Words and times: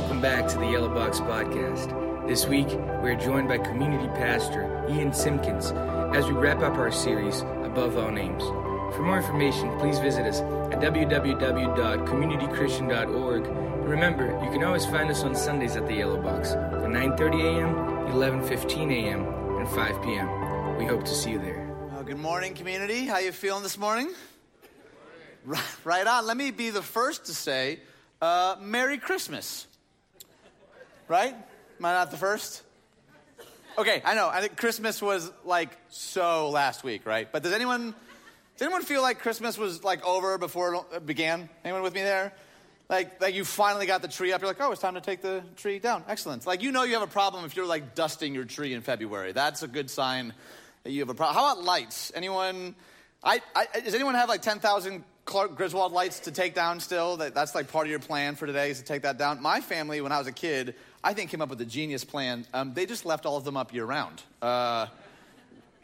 welcome 0.00 0.20
back 0.22 0.48
to 0.48 0.56
the 0.56 0.64
Yellow 0.64 0.88
Box 0.88 1.20
Podcast. 1.20 1.92
This 2.26 2.46
week, 2.46 2.68
we're 3.02 3.16
joined 3.16 3.48
by 3.48 3.58
community 3.58 4.08
pastor 4.14 4.82
Ian 4.88 5.12
Simpkins 5.12 5.72
as 6.16 6.24
we 6.24 6.32
wrap 6.32 6.62
up 6.62 6.78
our 6.78 6.90
series, 6.90 7.42
Above 7.64 7.98
All 7.98 8.10
Names. 8.10 8.42
For 8.96 9.02
more 9.02 9.18
information, 9.18 9.78
please 9.78 9.98
visit 9.98 10.24
us 10.24 10.40
at 10.40 10.80
www.communitychristian.org. 10.80 13.46
And 13.46 13.88
remember, 13.90 14.42
you 14.42 14.50
can 14.50 14.64
always 14.64 14.86
find 14.86 15.10
us 15.10 15.22
on 15.22 15.34
Sundays 15.34 15.76
at 15.76 15.86
the 15.86 15.96
Yellow 15.96 16.22
Box 16.22 16.52
at 16.52 16.80
9.30 16.80 17.58
a.m., 17.58 17.74
11.15 18.14 18.90
a.m., 18.92 19.26
and 19.58 19.68
5 19.68 20.02
p.m. 20.02 20.78
We 20.78 20.86
hope 20.86 21.04
to 21.04 21.14
see 21.14 21.32
you 21.32 21.38
there. 21.38 21.68
Well, 21.92 22.04
good 22.04 22.16
morning, 22.16 22.54
community. 22.54 23.04
How 23.04 23.18
you 23.18 23.32
feeling 23.32 23.62
this 23.62 23.76
morning? 23.76 24.08
Right, 25.44 25.62
right 25.84 26.06
on. 26.06 26.26
Let 26.26 26.38
me 26.38 26.52
be 26.52 26.70
the 26.70 26.80
first 26.80 27.26
to 27.26 27.34
say, 27.34 27.80
uh, 28.22 28.56
Merry 28.62 28.96
Christmas. 28.96 29.66
Right? 31.10 31.34
Am 31.34 31.84
I 31.84 31.92
not 31.92 32.12
the 32.12 32.16
first? 32.16 32.62
Okay, 33.76 34.00
I 34.04 34.14
know. 34.14 34.28
I 34.28 34.42
think 34.42 34.56
Christmas 34.56 35.02
was 35.02 35.32
like 35.44 35.76
so 35.88 36.50
last 36.50 36.84
week, 36.84 37.04
right? 37.04 37.26
But 37.32 37.42
does 37.42 37.52
anyone 37.52 37.96
does 38.56 38.62
anyone 38.64 38.84
feel 38.84 39.02
like 39.02 39.18
Christmas 39.18 39.58
was 39.58 39.82
like 39.82 40.06
over 40.06 40.38
before 40.38 40.86
it 40.94 41.04
began? 41.04 41.48
Anyone 41.64 41.82
with 41.82 41.94
me 41.94 42.02
there? 42.02 42.32
Like, 42.88 43.20
like 43.20 43.34
you 43.34 43.44
finally 43.44 43.86
got 43.86 44.02
the 44.02 44.08
tree 44.08 44.32
up. 44.32 44.40
You're 44.40 44.50
like, 44.50 44.60
oh, 44.60 44.70
it's 44.70 44.80
time 44.80 44.94
to 44.94 45.00
take 45.00 45.20
the 45.20 45.42
tree 45.56 45.80
down. 45.80 46.04
Excellent. 46.06 46.46
Like 46.46 46.62
you 46.62 46.70
know 46.70 46.84
you 46.84 46.92
have 46.92 47.02
a 47.02 47.08
problem 47.08 47.44
if 47.44 47.56
you're 47.56 47.66
like 47.66 47.96
dusting 47.96 48.32
your 48.32 48.44
tree 48.44 48.72
in 48.72 48.80
February. 48.80 49.32
That's 49.32 49.64
a 49.64 49.68
good 49.68 49.90
sign 49.90 50.32
that 50.84 50.92
you 50.92 51.00
have 51.00 51.08
a 51.08 51.14
problem. 51.14 51.34
How 51.34 51.50
about 51.50 51.64
lights? 51.64 52.12
Anyone? 52.14 52.76
I, 53.24 53.42
I, 53.56 53.66
does 53.80 53.94
anyone 53.96 54.14
have 54.14 54.28
like 54.28 54.42
10,000 54.42 55.02
Clark 55.24 55.56
Griswold 55.56 55.92
lights 55.92 56.20
to 56.20 56.32
take 56.32 56.54
down 56.54 56.80
still? 56.80 57.18
That, 57.18 57.34
that's 57.34 57.54
like 57.54 57.70
part 57.70 57.86
of 57.86 57.90
your 57.90 58.00
plan 58.00 58.34
for 58.34 58.46
today 58.46 58.70
is 58.70 58.78
to 58.78 58.84
take 58.84 59.02
that 59.02 59.18
down. 59.18 59.40
My 59.40 59.60
family, 59.60 60.00
when 60.00 60.12
I 60.12 60.18
was 60.18 60.26
a 60.26 60.32
kid, 60.32 60.74
I 61.04 61.14
think 61.14 61.30
came 61.30 61.40
up 61.40 61.50
with 61.50 61.60
a 61.60 61.66
genius 61.66 62.04
plan. 62.04 62.46
Um, 62.52 62.74
they 62.74 62.86
just 62.86 63.04
left 63.04 63.26
all 63.26 63.36
of 63.36 63.44
them 63.44 63.56
up 63.56 63.72
year 63.72 63.84
round. 63.84 64.22
Uh, 64.42 64.86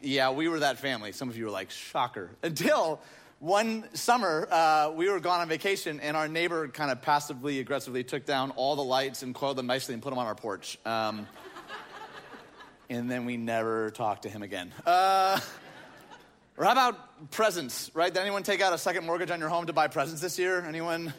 yeah, 0.02 0.30
we 0.30 0.48
were 0.48 0.60
that 0.60 0.78
family. 0.78 1.12
Some 1.12 1.28
of 1.28 1.36
you 1.36 1.44
were 1.44 1.50
like, 1.50 1.70
shocker. 1.70 2.30
Until 2.42 3.00
one 3.38 3.84
summer, 3.94 4.48
uh, 4.50 4.92
we 4.94 5.08
were 5.08 5.20
gone 5.20 5.40
on 5.40 5.48
vacation, 5.48 6.00
and 6.00 6.16
our 6.16 6.28
neighbor 6.28 6.68
kind 6.68 6.90
of 6.90 7.02
passively 7.02 7.60
aggressively 7.60 8.02
took 8.02 8.24
down 8.24 8.50
all 8.52 8.76
the 8.76 8.84
lights 8.84 9.22
and 9.22 9.34
coiled 9.34 9.56
them 9.56 9.66
nicely 9.66 9.94
and 9.94 10.02
put 10.02 10.10
them 10.10 10.18
on 10.18 10.26
our 10.26 10.34
porch. 10.34 10.78
Um, 10.84 11.26
and 12.88 13.10
then 13.10 13.24
we 13.24 13.36
never 13.36 13.90
talked 13.90 14.22
to 14.22 14.28
him 14.28 14.42
again. 14.42 14.72
Uh, 14.84 15.40
or 16.56 16.64
how 16.64 16.72
about 16.72 17.30
presents, 17.30 17.90
right? 17.94 18.12
Did 18.12 18.20
anyone 18.20 18.42
take 18.42 18.60
out 18.60 18.72
a 18.72 18.78
second 18.78 19.06
mortgage 19.06 19.30
on 19.30 19.40
your 19.40 19.48
home 19.48 19.66
to 19.66 19.72
buy 19.72 19.88
presents 19.88 20.20
this 20.20 20.38
year? 20.38 20.64
Anyone? 20.66 21.12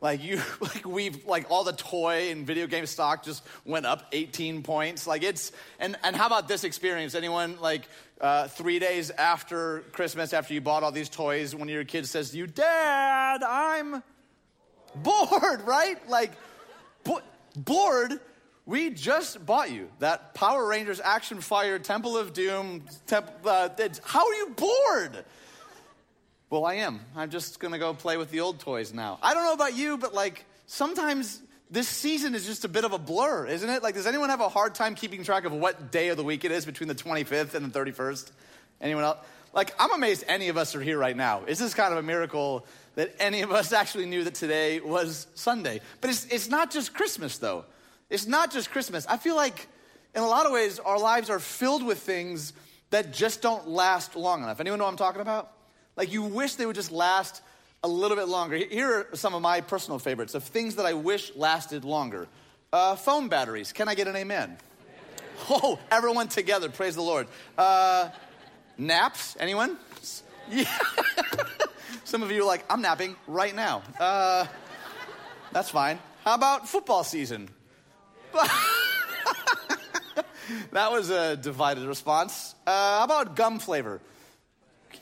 Like 0.00 0.22
you, 0.22 0.40
like 0.60 0.84
we've, 0.84 1.26
like 1.26 1.50
all 1.50 1.64
the 1.64 1.72
toy 1.72 2.30
and 2.30 2.46
video 2.46 2.66
game 2.66 2.86
stock 2.86 3.24
just 3.24 3.42
went 3.64 3.86
up 3.86 4.04
18 4.12 4.62
points. 4.62 5.06
Like 5.06 5.22
it's, 5.22 5.52
and, 5.78 5.96
and 6.04 6.14
how 6.14 6.26
about 6.26 6.48
this 6.48 6.64
experience? 6.64 7.14
Anyone 7.14 7.58
like 7.60 7.88
uh, 8.20 8.48
three 8.48 8.78
days 8.78 9.10
after 9.10 9.80
Christmas, 9.92 10.32
after 10.32 10.54
you 10.54 10.60
bought 10.60 10.82
all 10.82 10.92
these 10.92 11.08
toys, 11.08 11.54
one 11.54 11.68
of 11.68 11.74
your 11.74 11.84
kids 11.84 12.10
says 12.10 12.30
to 12.30 12.38
you, 12.38 12.46
Dad, 12.46 13.42
I'm 13.42 14.02
bored, 14.94 15.62
right? 15.66 15.96
Like, 16.08 16.32
bo- 17.04 17.22
bored 17.56 18.20
we 18.66 18.90
just 18.90 19.46
bought 19.46 19.70
you 19.70 19.88
that 20.00 20.34
Power 20.34 20.66
Rangers 20.66 21.00
Action 21.00 21.40
Fire 21.40 21.78
Temple 21.78 22.16
of 22.16 22.32
Doom. 22.32 22.82
Temp, 23.06 23.30
uh, 23.44 23.68
how 24.02 24.26
are 24.26 24.34
you 24.34 24.54
bored? 24.56 25.24
Well, 26.50 26.64
I 26.64 26.74
am. 26.74 27.00
I'm 27.14 27.30
just 27.30 27.60
gonna 27.60 27.78
go 27.78 27.94
play 27.94 28.16
with 28.16 28.32
the 28.32 28.40
old 28.40 28.58
toys 28.58 28.92
now. 28.92 29.18
I 29.22 29.34
don't 29.34 29.44
know 29.44 29.52
about 29.52 29.76
you, 29.76 29.96
but 29.96 30.14
like 30.14 30.44
sometimes 30.66 31.40
this 31.70 31.88
season 31.88 32.34
is 32.34 32.44
just 32.44 32.64
a 32.64 32.68
bit 32.68 32.84
of 32.84 32.92
a 32.92 32.98
blur, 32.98 33.46
isn't 33.46 33.68
it? 33.68 33.84
Like, 33.84 33.94
does 33.94 34.06
anyone 34.06 34.30
have 34.30 34.40
a 34.40 34.48
hard 34.48 34.74
time 34.74 34.96
keeping 34.96 35.22
track 35.22 35.44
of 35.44 35.52
what 35.52 35.92
day 35.92 36.08
of 36.08 36.16
the 36.16 36.24
week 36.24 36.44
it 36.44 36.50
is 36.50 36.66
between 36.66 36.88
the 36.88 36.94
25th 36.94 37.54
and 37.54 37.72
the 37.72 37.78
31st? 37.78 38.30
Anyone 38.80 39.04
else? 39.04 39.18
Like, 39.52 39.74
I'm 39.78 39.92
amazed 39.92 40.24
any 40.28 40.48
of 40.48 40.56
us 40.56 40.74
are 40.74 40.82
here 40.82 40.98
right 40.98 41.16
now. 41.16 41.44
Is 41.46 41.58
this 41.58 41.72
kind 41.72 41.92
of 41.92 41.98
a 41.98 42.02
miracle 42.02 42.66
that 42.94 43.14
any 43.18 43.42
of 43.42 43.50
us 43.50 43.72
actually 43.72 44.06
knew 44.06 44.22
that 44.24 44.34
today 44.34 44.80
was 44.80 45.26
Sunday? 45.34 45.80
But 46.00 46.10
it's, 46.10 46.26
it's 46.26 46.48
not 46.48 46.70
just 46.70 46.94
Christmas, 46.94 47.38
though. 47.38 47.64
It's 48.10 48.26
not 48.26 48.52
just 48.52 48.70
Christmas. 48.70 49.06
I 49.06 49.16
feel 49.16 49.36
like 49.36 49.66
in 50.14 50.22
a 50.22 50.26
lot 50.26 50.46
of 50.46 50.52
ways 50.52 50.78
our 50.78 50.98
lives 50.98 51.30
are 51.30 51.40
filled 51.40 51.84
with 51.84 51.98
things 51.98 52.52
that 52.90 53.12
just 53.12 53.42
don't 53.42 53.68
last 53.68 54.16
long 54.16 54.42
enough. 54.42 54.60
Anyone 54.60 54.78
know 54.78 54.84
what 54.84 54.92
I'm 54.92 54.96
talking 54.96 55.20
about? 55.20 55.52
Like 55.96 56.12
you 56.12 56.22
wish 56.22 56.54
they 56.54 56.66
would 56.66 56.76
just 56.76 56.92
last 56.92 57.42
a 57.82 57.88
little 57.88 58.16
bit 58.16 58.28
longer. 58.28 58.56
Here 58.56 59.08
are 59.12 59.16
some 59.16 59.34
of 59.34 59.42
my 59.42 59.60
personal 59.60 59.98
favorites 59.98 60.34
of 60.34 60.44
things 60.44 60.76
that 60.76 60.86
I 60.86 60.94
wish 60.94 61.34
lasted 61.36 61.84
longer. 61.84 62.26
Uh, 62.72 62.96
phone 62.96 63.28
batteries. 63.28 63.72
Can 63.72 63.88
I 63.88 63.94
get 63.94 64.08
an 64.08 64.16
amen? 64.16 64.56
Oh, 65.50 65.78
everyone 65.90 66.28
together. 66.28 66.70
Praise 66.70 66.94
the 66.94 67.02
Lord. 67.02 67.26
Uh, 67.58 68.08
naps. 68.78 69.36
Anyone? 69.38 69.76
Yeah. 70.48 70.72
some 72.04 72.22
of 72.22 72.30
you 72.30 72.42
are 72.42 72.46
like, 72.46 72.64
I'm 72.70 72.80
napping 72.80 73.16
right 73.26 73.52
now. 73.52 73.82
Uh, 73.98 74.46
that's 75.50 75.70
fine. 75.70 75.98
How 76.24 76.34
about 76.34 76.68
football 76.68 77.02
season? 77.02 77.48
that 80.72 80.92
was 80.92 81.10
a 81.10 81.36
divided 81.36 81.86
response. 81.86 82.54
Uh, 82.66 82.98
how 82.98 83.04
about 83.04 83.36
gum 83.36 83.58
flavor? 83.58 84.00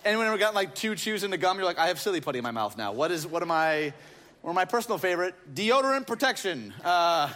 Anyone 0.05 0.27
ever 0.27 0.39
gotten 0.39 0.55
like 0.55 0.75
two 0.75 0.95
chews 0.95 1.25
into 1.25 1.37
gum? 1.37 1.57
You're 1.57 1.67
like, 1.67 1.79
I 1.79 1.89
have 1.89 2.01
silly 2.01 2.21
putty 2.21 2.39
in 2.39 2.43
my 2.43 2.51
mouth 2.51 2.77
now. 2.77 2.93
What 2.93 3.11
is, 3.11 3.27
what 3.27 3.43
am 3.43 3.51
I, 3.51 3.93
of 4.45 4.55
my 4.55 4.67
personal 4.67 4.99
favorite, 4.99 5.35
deodorant 5.55 6.07
protection. 6.07 6.75
Uh, 6.85 7.31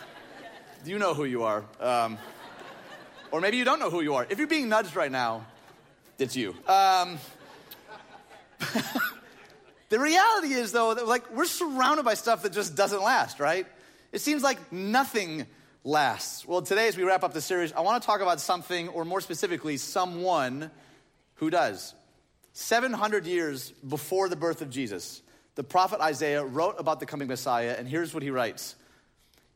you 0.85 0.99
know 0.99 1.15
who 1.15 1.25
you 1.25 1.45
are. 1.45 1.65
Um, 1.81 2.19
or 3.31 3.41
maybe 3.41 3.57
you 3.57 3.65
don't 3.65 3.81
know 3.81 3.91
who 3.91 4.01
you 4.01 4.15
are. 4.15 4.27
If 4.29 4.39
you're 4.39 4.47
being 4.47 4.69
nudged 4.69 4.95
right 4.95 5.11
now, 5.11 5.47
it's 6.19 6.37
you. 6.37 6.55
Um, 6.67 7.19
the 9.89 9.99
reality 9.99 10.55
is, 10.55 10.73
though, 10.73 10.95
that 10.95 11.07
like 11.07 11.35
we're 11.35 11.47
surrounded 11.47 12.05
by 12.05 12.15
stuff 12.15 12.43
that 12.43 12.53
just 12.53 12.77
doesn't 12.77 13.03
last, 13.03 13.41
right? 13.41 13.67
It 14.13 14.21
seems 14.21 14.43
like 14.43 14.73
nothing 14.73 15.47
lasts. 15.89 16.47
Well, 16.47 16.61
today, 16.61 16.87
as 16.87 16.97
we 16.99 17.03
wrap 17.03 17.25
up 17.25 17.33
the 17.33 17.41
series, 17.41 17.73
I 17.73 17.81
want 17.81 18.03
to 18.03 18.07
talk 18.07 18.21
about 18.21 18.41
something, 18.41 18.89
or 18.89 19.07
more 19.07 19.23
specifically, 19.23 19.79
someone 19.79 20.71
who 21.37 21.49
does. 21.49 21.95
700 22.53 23.27
years 23.27 23.71
before 23.71 24.29
the 24.29 24.37
birth 24.37 24.61
of 24.61 24.69
Jesus, 24.69 25.23
the 25.55 25.65
prophet 25.65 26.01
Isaiah 26.01 26.45
wrote 26.45 26.75
about 26.79 27.01
the 27.01 27.07
coming 27.07 27.27
Messiah, 27.27 27.75
and 27.79 27.89
here's 27.89 28.13
what 28.13 28.23
he 28.23 28.31
writes. 28.31 28.77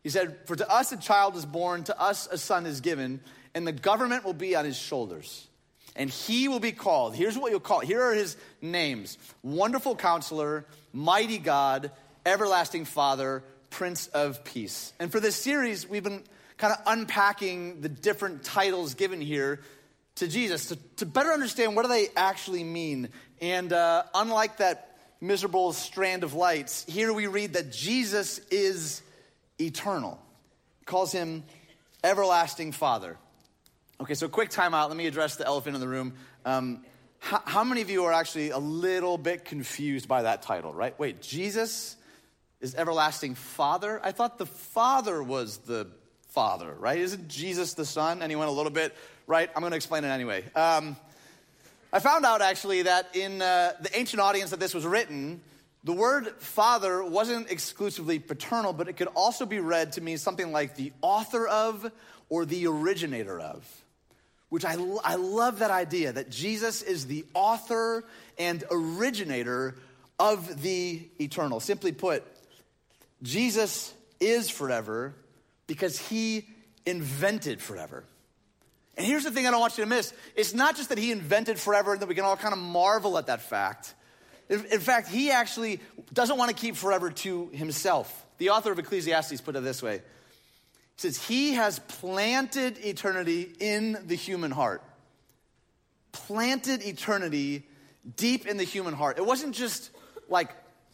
He 0.03 0.09
said, 0.09 0.39
For 0.47 0.57
to 0.57 0.69
us 0.71 0.91
a 0.91 0.97
child 0.97 1.37
is 1.37 1.45
born, 1.45 1.85
to 1.85 2.01
us 2.01 2.27
a 2.31 2.39
son 2.39 2.65
is 2.65 2.81
given, 2.81 3.21
and 3.55 3.67
the 3.67 3.73
government 3.73 4.25
will 4.25 4.33
be 4.33 4.57
on 4.57 4.65
his 4.65 4.79
shoulders. 4.79 5.47
And 5.95 6.09
he 6.09 6.49
will 6.49 6.61
be 6.61 6.73
called, 6.73 7.15
here's 7.15 7.37
what 7.37 7.51
you'll 7.51 7.61
call. 7.61 7.81
Here 7.81 8.01
are 8.01 8.15
his 8.15 8.39
names 8.63 9.19
Wonderful 9.43 9.97
Counselor, 9.97 10.65
Mighty 10.95 11.37
God, 11.37 11.91
Everlasting 12.25 12.87
Father, 12.87 13.45
Prince 13.73 14.07
of 14.09 14.45
Peace. 14.45 14.93
And 15.01 15.11
for 15.11 15.19
this 15.19 15.35
series, 15.35 15.89
we've 15.89 16.05
been 16.05 16.23
kind 16.59 16.75
of 16.75 16.79
unpacking 16.87 17.81
the 17.81 17.89
different 17.89 18.45
titles 18.45 18.95
given 18.95 19.21
here 19.21 19.61
to 20.17 20.29
Jesus 20.29 20.67
to, 20.67 20.77
to 20.99 21.07
better 21.07 21.31
understand 21.31 21.75
what 21.75 21.83
do 21.83 21.89
they 21.89 22.09
actually 22.15 22.65
mean. 22.65 23.09
And 23.41 23.73
uh, 23.73 24.05
unlike 24.15 24.59
that 24.59 24.99
miserable 25.21 25.73
strand 25.73 26.23
of 26.23 26.35
lights, 26.35 26.85
here 26.87 27.13
we 27.13 27.27
read 27.27 27.55
that 27.55 27.73
Jesus 27.73 28.39
is 28.51 29.03
eternal. 29.59 30.21
Calls 30.85 31.11
him 31.11 31.43
everlasting 32.05 32.73
Father. 32.73 33.17
Okay, 34.01 34.15
so 34.15 34.29
quick 34.29 34.51
timeout. 34.51 34.89
Let 34.89 34.97
me 34.97 35.07
address 35.07 35.37
the 35.37 35.47
elephant 35.47 35.77
in 35.77 35.81
the 35.81 35.89
room. 35.89 36.15
Um, 36.45 36.85
how, 37.21 37.41
how 37.45 37.65
many 37.65 37.81
of 37.81 37.89
you 37.89 38.05
are 38.05 38.13
actually 38.13 38.51
a 38.51 38.59
little 38.59 39.17
bit 39.17 39.47
confused 39.47 40.09
by 40.09 40.23
that 40.23 40.43
title, 40.43 40.75
right? 40.75 40.99
Wait, 40.99 41.23
Jesus 41.23 41.97
is 42.63 42.77
everlasting 42.77 43.35
Father. 43.35 44.01
I 44.03 44.13
thought 44.13 44.39
the 44.39 44.47
Father 44.47 45.23
was 45.23 45.59
the 45.59 45.89
Father, 46.29 46.73
right? 46.73 46.99
Isn't 46.99 47.29
Jesus 47.29 47.75
the 47.75 47.85
Son? 47.85 48.23
Anyone 48.23 48.47
a 48.47 48.53
little 48.53 48.71
bit, 48.71 48.97
right? 49.27 49.51
I'm 49.55 49.61
going 49.61 49.73
to 49.73 49.77
explain 49.77 50.05
it 50.05 50.09
anyway. 50.09 50.45
Um, 50.55 50.97
I 51.93 51.99
found 51.99 52.25
out 52.25 52.41
actually 52.41 52.83
that 52.83 53.15
in 53.15 53.43
uh, 53.43 53.73
the 53.81 53.99
ancient 53.99 54.23
audience 54.23 54.51
that 54.51 54.61
this 54.61 54.73
was 54.73 54.87
written, 54.87 55.43
the 55.85 55.93
word 55.93 56.29
father 56.39 57.05
wasn't 57.05 57.51
exclusively 57.51 58.21
paternal, 58.21 58.73
but 58.73 58.89
it 58.89 58.93
could 58.95 59.09
also 59.09 59.45
be 59.45 59.59
read 59.59 59.93
to 59.95 60.01
mean 60.01 60.17
something 60.17 60.53
like 60.53 60.77
the 60.77 60.93
author 61.03 61.49
of 61.49 61.91
or 62.29 62.47
the 62.47 62.69
originator 62.69 63.41
of. 63.41 63.69
Which 64.49 64.65
I, 64.65 64.77
I 65.03 65.17
love 65.17 65.59
that 65.59 65.71
idea 65.73 66.13
that 66.13 66.31
Jesus 66.31 66.81
is 66.83 67.07
the 67.07 67.25
author 67.35 68.05
and 68.39 68.63
originator 68.71 69.75
of 70.19 70.63
the 70.63 71.03
eternal. 71.19 71.59
Simply 71.59 71.91
put, 71.91 72.25
Jesus 73.23 73.95
is 74.21 74.51
forever 74.51 75.15
because 75.67 75.99
he 75.99 76.47
invented 76.85 77.61
forever. 77.61 78.05
And 78.97 79.07
here's 79.07 79.25
the 79.25 79.31
thing 79.31 79.47
I 79.47 79.51
don't 79.51 79.61
want 79.61 79.79
you 79.79 79.85
to 79.85 79.91
miss 79.91 80.13
it's 80.35 80.55
not 80.55 80.77
just 80.77 80.91
that 80.91 80.99
he 80.99 81.13
invented 81.13 81.59
forever 81.59 81.93
and 81.93 82.03
that 82.03 82.09
we 82.09 82.15
can 82.15 82.25
all 82.25 82.37
kind 82.37 82.53
of 82.53 82.59
marvel 82.59 83.17
at 83.19 83.27
that 83.27 83.43
fact. 83.43 83.95
In 84.49 84.81
fact, 84.81 85.09
he 85.09 85.31
actually 85.31 85.81
doesn't 86.13 86.37
want 86.37 86.51
to 86.51 86.57
keep 86.57 86.77
forever 86.77 87.11
to 87.11 87.49
himself. 87.49 88.27
The 88.37 88.51
author 88.51 88.71
of 88.71 88.79
Ecclesiastes 88.79 89.41
put 89.41 89.57
it 89.57 89.63
this 89.63 89.83
way 89.83 89.99
He 89.99 90.03
says, 90.97 91.25
He 91.25 91.55
has 91.55 91.79
planted 91.79 92.79
eternity 92.85 93.51
in 93.61 93.99
the 94.07 94.17
human 94.17 94.51
heart. 94.51 94.83
Planted 96.11 96.83
eternity 96.83 97.67
deep 98.17 98.47
in 98.47 98.57
the 98.59 98.65
human 98.65 98.95
heart. 98.95 99.17
It 99.17 99.25
wasn't 99.25 99.55
just 99.55 99.91
like 100.29 100.51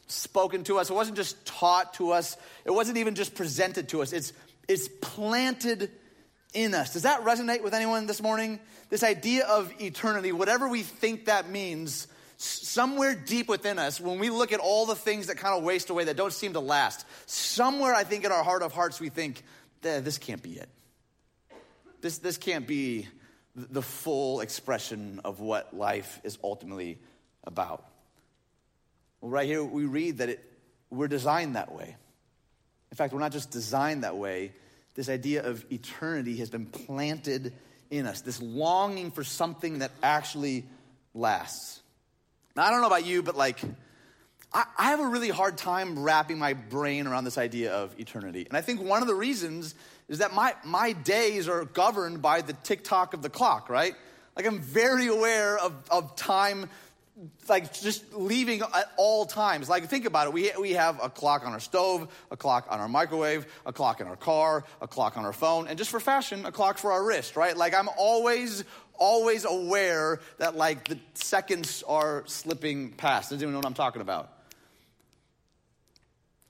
spoken 0.08 0.64
to 0.64 0.78
us, 0.78 0.90
it 0.90 0.94
wasn't 0.94 1.16
just 1.16 1.44
taught 1.46 1.94
to 1.94 2.12
us, 2.12 2.36
it 2.64 2.70
wasn't 2.70 2.98
even 2.98 3.14
just 3.14 3.34
presented 3.34 3.88
to 3.90 4.02
us. 4.02 4.12
It's, 4.12 4.32
it's 4.66 4.88
planted 5.00 5.90
in 6.54 6.74
us. 6.74 6.92
Does 6.92 7.02
that 7.02 7.22
resonate 7.22 7.62
with 7.62 7.74
anyone 7.74 8.06
this 8.06 8.22
morning? 8.22 8.60
This 8.90 9.02
idea 9.02 9.46
of 9.46 9.72
eternity, 9.80 10.32
whatever 10.32 10.68
we 10.68 10.82
think 10.82 11.26
that 11.26 11.48
means, 11.48 12.06
somewhere 12.38 13.14
deep 13.14 13.48
within 13.48 13.78
us, 13.78 14.00
when 14.00 14.18
we 14.18 14.30
look 14.30 14.52
at 14.52 14.60
all 14.60 14.86
the 14.86 14.94
things 14.94 15.26
that 15.26 15.36
kind 15.36 15.56
of 15.56 15.64
waste 15.64 15.90
away, 15.90 16.04
that 16.04 16.16
don't 16.16 16.32
seem 16.32 16.54
to 16.54 16.60
last, 16.60 17.04
somewhere 17.26 17.94
I 17.94 18.04
think 18.04 18.24
in 18.24 18.32
our 18.32 18.44
heart 18.44 18.62
of 18.62 18.72
hearts, 18.72 19.00
we 19.00 19.08
think, 19.08 19.42
eh, 19.84 20.00
this 20.00 20.18
can't 20.18 20.42
be 20.42 20.52
it. 20.52 20.68
This, 22.00 22.18
this 22.18 22.38
can't 22.38 22.66
be 22.66 23.08
the 23.56 23.82
full 23.82 24.40
expression 24.40 25.20
of 25.24 25.40
what 25.40 25.76
life 25.76 26.20
is 26.22 26.38
ultimately 26.44 26.98
about. 27.44 27.84
Well, 29.20 29.30
right 29.30 29.46
here, 29.46 29.64
we 29.64 29.84
read 29.84 30.18
that 30.18 30.28
it, 30.28 30.44
we're 30.90 31.08
designed 31.08 31.56
that 31.56 31.74
way. 31.74 31.96
In 32.90 32.96
fact, 32.96 33.12
we're 33.12 33.20
not 33.20 33.32
just 33.32 33.50
designed 33.50 34.04
that 34.04 34.16
way, 34.16 34.52
this 34.94 35.08
idea 35.08 35.44
of 35.44 35.64
eternity 35.70 36.36
has 36.38 36.50
been 36.50 36.66
planted 36.66 37.52
in 37.90 38.06
us, 38.06 38.20
this 38.22 38.42
longing 38.42 39.10
for 39.10 39.22
something 39.24 39.78
that 39.78 39.92
actually 40.02 40.64
lasts. 41.14 41.80
Now, 42.56 42.64
I 42.64 42.70
don't 42.70 42.80
know 42.80 42.88
about 42.88 43.06
you, 43.06 43.22
but 43.22 43.36
like, 43.36 43.60
I, 44.52 44.64
I 44.76 44.90
have 44.90 45.00
a 45.00 45.06
really 45.06 45.28
hard 45.28 45.56
time 45.56 45.98
wrapping 45.98 46.38
my 46.38 46.54
brain 46.54 47.06
around 47.06 47.24
this 47.24 47.38
idea 47.38 47.72
of 47.72 47.94
eternity. 47.98 48.46
And 48.48 48.56
I 48.56 48.60
think 48.60 48.80
one 48.80 49.02
of 49.02 49.08
the 49.08 49.14
reasons 49.14 49.74
is 50.08 50.18
that 50.18 50.34
my, 50.34 50.54
my 50.64 50.92
days 50.92 51.48
are 51.48 51.64
governed 51.64 52.22
by 52.22 52.40
the 52.40 52.54
tick 52.54 52.82
tock 52.82 53.14
of 53.14 53.22
the 53.22 53.30
clock, 53.30 53.68
right? 53.68 53.94
Like, 54.34 54.46
I'm 54.46 54.60
very 54.60 55.06
aware 55.06 55.58
of, 55.58 55.74
of 55.90 56.16
time 56.16 56.68
like 57.48 57.72
just 57.72 58.14
leaving 58.14 58.60
at 58.60 58.92
all 58.96 59.26
times. 59.26 59.68
Like 59.68 59.88
think 59.88 60.04
about 60.04 60.28
it. 60.28 60.32
We, 60.32 60.52
we 60.60 60.72
have 60.72 61.02
a 61.02 61.08
clock 61.08 61.44
on 61.46 61.52
our 61.52 61.60
stove, 61.60 62.08
a 62.30 62.36
clock 62.36 62.66
on 62.70 62.80
our 62.80 62.88
microwave, 62.88 63.46
a 63.66 63.72
clock 63.72 64.00
in 64.00 64.06
our 64.06 64.16
car, 64.16 64.64
a 64.80 64.88
clock 64.88 65.16
on 65.16 65.24
our 65.24 65.32
phone, 65.32 65.66
and 65.66 65.78
just 65.78 65.90
for 65.90 66.00
fashion, 66.00 66.46
a 66.46 66.52
clock 66.52 66.78
for 66.78 66.92
our 66.92 67.04
wrist, 67.04 67.36
right? 67.36 67.56
Like 67.56 67.74
I'm 67.74 67.88
always, 67.96 68.64
always 68.94 69.44
aware 69.44 70.20
that 70.38 70.56
like 70.56 70.88
the 70.88 70.98
seconds 71.14 71.82
are 71.86 72.24
slipping 72.26 72.92
past. 72.92 73.30
Does 73.30 73.38
anyone 73.38 73.54
know 73.54 73.58
what 73.58 73.66
I'm 73.66 73.74
talking 73.74 74.02
about? 74.02 74.32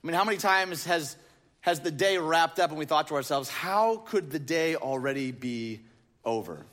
I 0.03 0.07
mean, 0.07 0.15
how 0.15 0.25
many 0.25 0.39
times 0.39 0.85
has 0.85 1.17
has 1.61 1.81
the 1.81 1.91
day 1.91 2.19
wrapped 2.19 2.59
up 2.61 2.71
and 2.71 2.79
we 2.79 2.85
thought 2.85 3.09
to 3.09 3.15
ourselves, 3.15 3.49
how 3.49 3.97
could 3.97 4.31
the 4.31 4.39
day 4.39 4.77
already 4.77 5.33
be 5.33 5.81
over? 6.25 6.65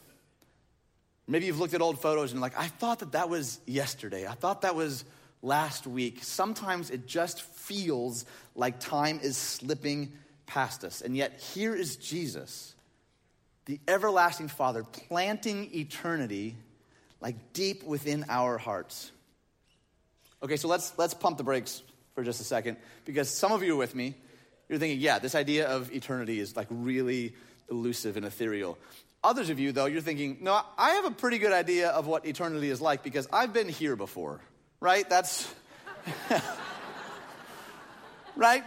Maybe 1.28 1.48
you've 1.48 1.60
looked 1.60 1.74
at 1.74 1.82
old 1.82 2.00
photos 2.00 2.32
and 2.32 2.42
like, 2.42 2.58
I 2.58 2.68
thought 2.68 3.00
that 3.00 3.14
that 3.14 3.30
was 3.30 3.60
yesterday. 3.66 4.28
I 4.28 4.34
thought 4.34 4.62
that 4.62 4.76
was 4.76 5.06
last 5.42 5.88
week. 5.88 6.24
Sometimes 6.24 6.90
it 6.90 7.08
just 7.08 7.42
feels 7.42 8.26
like 8.56 8.80
time 8.80 9.20
is 9.24 9.38
slipping 9.38 10.12
past 10.46 10.84
us. 10.84 11.02
And 11.02 11.16
yet, 11.18 11.40
here 11.54 11.76
is 11.76 11.96
Jesus, 11.96 12.76
the 13.66 13.80
everlasting 13.88 14.48
Father, 14.48 14.84
planting 14.84 15.70
eternity 15.74 16.56
like 17.22 17.54
deep 17.54 17.84
within 17.84 18.26
our 18.30 18.58
hearts. 18.58 19.12
Okay, 20.44 20.58
so 20.58 20.68
let's, 20.68 20.94
let's 20.98 21.16
pump 21.16 21.38
the 21.38 21.44
brakes 21.44 21.82
for 22.14 22.24
just 22.24 22.40
a 22.40 22.44
second 22.44 22.78
because 23.04 23.30
some 23.30 23.52
of 23.52 23.64
you 23.64 23.74
are 23.74 23.78
with 23.78 23.96
me. 23.96 24.14
You're 24.70 24.80
thinking, 24.80 25.00
yeah, 25.00 25.20
this 25.20 25.34
idea 25.36 25.68
of 25.68 25.92
eternity 25.92 26.40
is 26.40 26.56
like 26.56 26.68
really 26.70 27.34
elusive 27.70 28.18
and 28.18 28.26
ethereal. 28.26 28.78
Others 29.26 29.50
of 29.50 29.60
you, 29.60 29.72
though, 29.72 29.88
you're 29.88 30.02
thinking, 30.02 30.38
no, 30.42 30.62
I 30.78 30.92
have 30.92 31.06
a 31.06 31.12
pretty 31.12 31.40
good 31.40 31.52
idea 31.52 31.90
of 31.90 32.06
what 32.06 32.28
eternity 32.28 32.70
is 32.70 32.80
like 32.80 33.02
because 33.02 33.28
I've 33.34 33.54
been 33.54 33.68
here 33.68 33.96
before, 33.96 34.40
right? 34.80 35.10
That's. 35.10 35.52
right? 38.36 38.64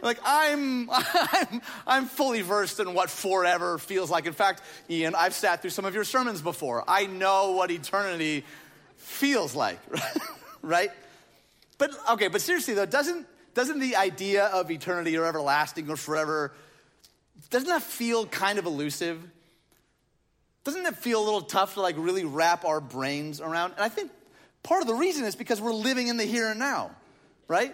Like 0.00 0.18
I'm, 0.24 0.88
I'm, 0.90 1.62
I'm 1.86 2.06
fully 2.06 2.40
versed 2.40 2.80
in 2.80 2.94
what 2.94 3.10
forever 3.10 3.76
feels 3.76 4.10
like. 4.10 4.24
In 4.26 4.32
fact, 4.32 4.62
Ian, 4.88 5.14
I've 5.14 5.34
sat 5.34 5.60
through 5.60 5.70
some 5.70 5.84
of 5.84 5.94
your 5.94 6.04
sermons 6.04 6.40
before. 6.40 6.82
I 6.88 7.04
know 7.06 7.52
what 7.52 7.70
eternity 7.70 8.44
feels 8.96 9.54
like, 9.54 9.78
right? 10.62 10.90
But 11.76 11.90
okay, 12.12 12.28
but 12.28 12.40
seriously 12.40 12.72
though, 12.72 12.86
doesn't 12.86 13.26
doesn't 13.52 13.78
the 13.80 13.96
idea 13.96 14.46
of 14.46 14.70
eternity 14.70 15.18
or 15.18 15.26
everlasting 15.26 15.90
or 15.90 15.96
forever 15.96 16.52
doesn't 17.50 17.68
that 17.68 17.82
feel 17.82 18.26
kind 18.26 18.58
of 18.58 18.66
elusive? 18.66 19.22
Doesn't 20.66 20.84
it 20.84 20.96
feel 20.96 21.22
a 21.22 21.24
little 21.24 21.42
tough 21.42 21.74
to 21.74 21.80
like 21.80 21.94
really 21.96 22.24
wrap 22.24 22.64
our 22.64 22.80
brains 22.80 23.40
around? 23.40 23.74
And 23.74 23.82
I 23.82 23.88
think 23.88 24.10
part 24.64 24.82
of 24.82 24.88
the 24.88 24.94
reason 24.94 25.24
is 25.24 25.36
because 25.36 25.60
we're 25.60 25.72
living 25.72 26.08
in 26.08 26.16
the 26.16 26.24
here 26.24 26.48
and 26.48 26.58
now, 26.58 26.90
right? 27.46 27.72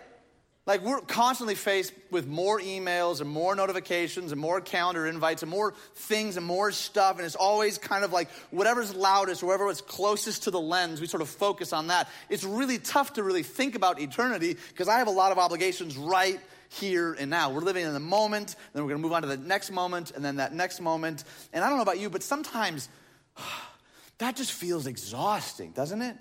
Like 0.66 0.82
we're 0.82 1.00
constantly 1.00 1.54
faced 1.54 1.94
with 2.10 2.26
more 2.26 2.60
emails 2.60 3.22
and 3.22 3.30
more 3.30 3.54
notifications 3.56 4.30
and 4.30 4.38
more 4.38 4.60
calendar 4.60 5.06
invites 5.06 5.40
and 5.40 5.50
more 5.50 5.72
things 5.94 6.36
and 6.36 6.44
more 6.44 6.70
stuff. 6.70 7.16
And 7.16 7.24
it's 7.24 7.34
always 7.34 7.78
kind 7.78 8.04
of 8.04 8.12
like 8.12 8.30
whatever's 8.50 8.94
loudest, 8.94 9.42
whatever 9.42 9.70
is 9.70 9.80
closest 9.80 10.42
to 10.42 10.50
the 10.50 10.60
lens, 10.60 11.00
we 11.00 11.06
sort 11.06 11.22
of 11.22 11.30
focus 11.30 11.72
on 11.72 11.86
that. 11.86 12.10
It's 12.28 12.44
really 12.44 12.76
tough 12.76 13.14
to 13.14 13.22
really 13.22 13.42
think 13.42 13.74
about 13.74 14.00
eternity 14.00 14.58
because 14.68 14.88
I 14.88 14.98
have 14.98 15.08
a 15.08 15.12
lot 15.12 15.32
of 15.32 15.38
obligations 15.38 15.96
right 15.96 16.38
here 16.80 17.12
and 17.12 17.30
now. 17.30 17.50
We're 17.50 17.60
living 17.60 17.84
in 17.84 17.92
the 17.92 18.00
moment, 18.00 18.56
then 18.72 18.82
we're 18.82 18.90
going 18.90 19.00
to 19.00 19.02
move 19.02 19.12
on 19.12 19.22
to 19.22 19.28
the 19.28 19.36
next 19.36 19.70
moment, 19.70 20.12
and 20.12 20.24
then 20.24 20.36
that 20.36 20.54
next 20.54 20.80
moment. 20.80 21.24
And 21.52 21.64
I 21.64 21.68
don't 21.68 21.78
know 21.78 21.82
about 21.82 21.98
you, 21.98 22.10
but 22.10 22.22
sometimes 22.22 22.88
that 24.18 24.36
just 24.36 24.52
feels 24.52 24.86
exhausting, 24.86 25.72
doesn't 25.72 26.02
it? 26.02 26.16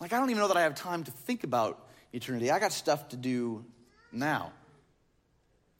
Like, 0.00 0.12
I 0.12 0.18
don't 0.18 0.30
even 0.30 0.40
know 0.40 0.48
that 0.48 0.56
I 0.56 0.62
have 0.62 0.74
time 0.74 1.04
to 1.04 1.10
think 1.10 1.44
about 1.44 1.86
eternity. 2.12 2.50
I 2.50 2.58
got 2.58 2.72
stuff 2.72 3.10
to 3.10 3.16
do 3.16 3.64
now. 4.12 4.52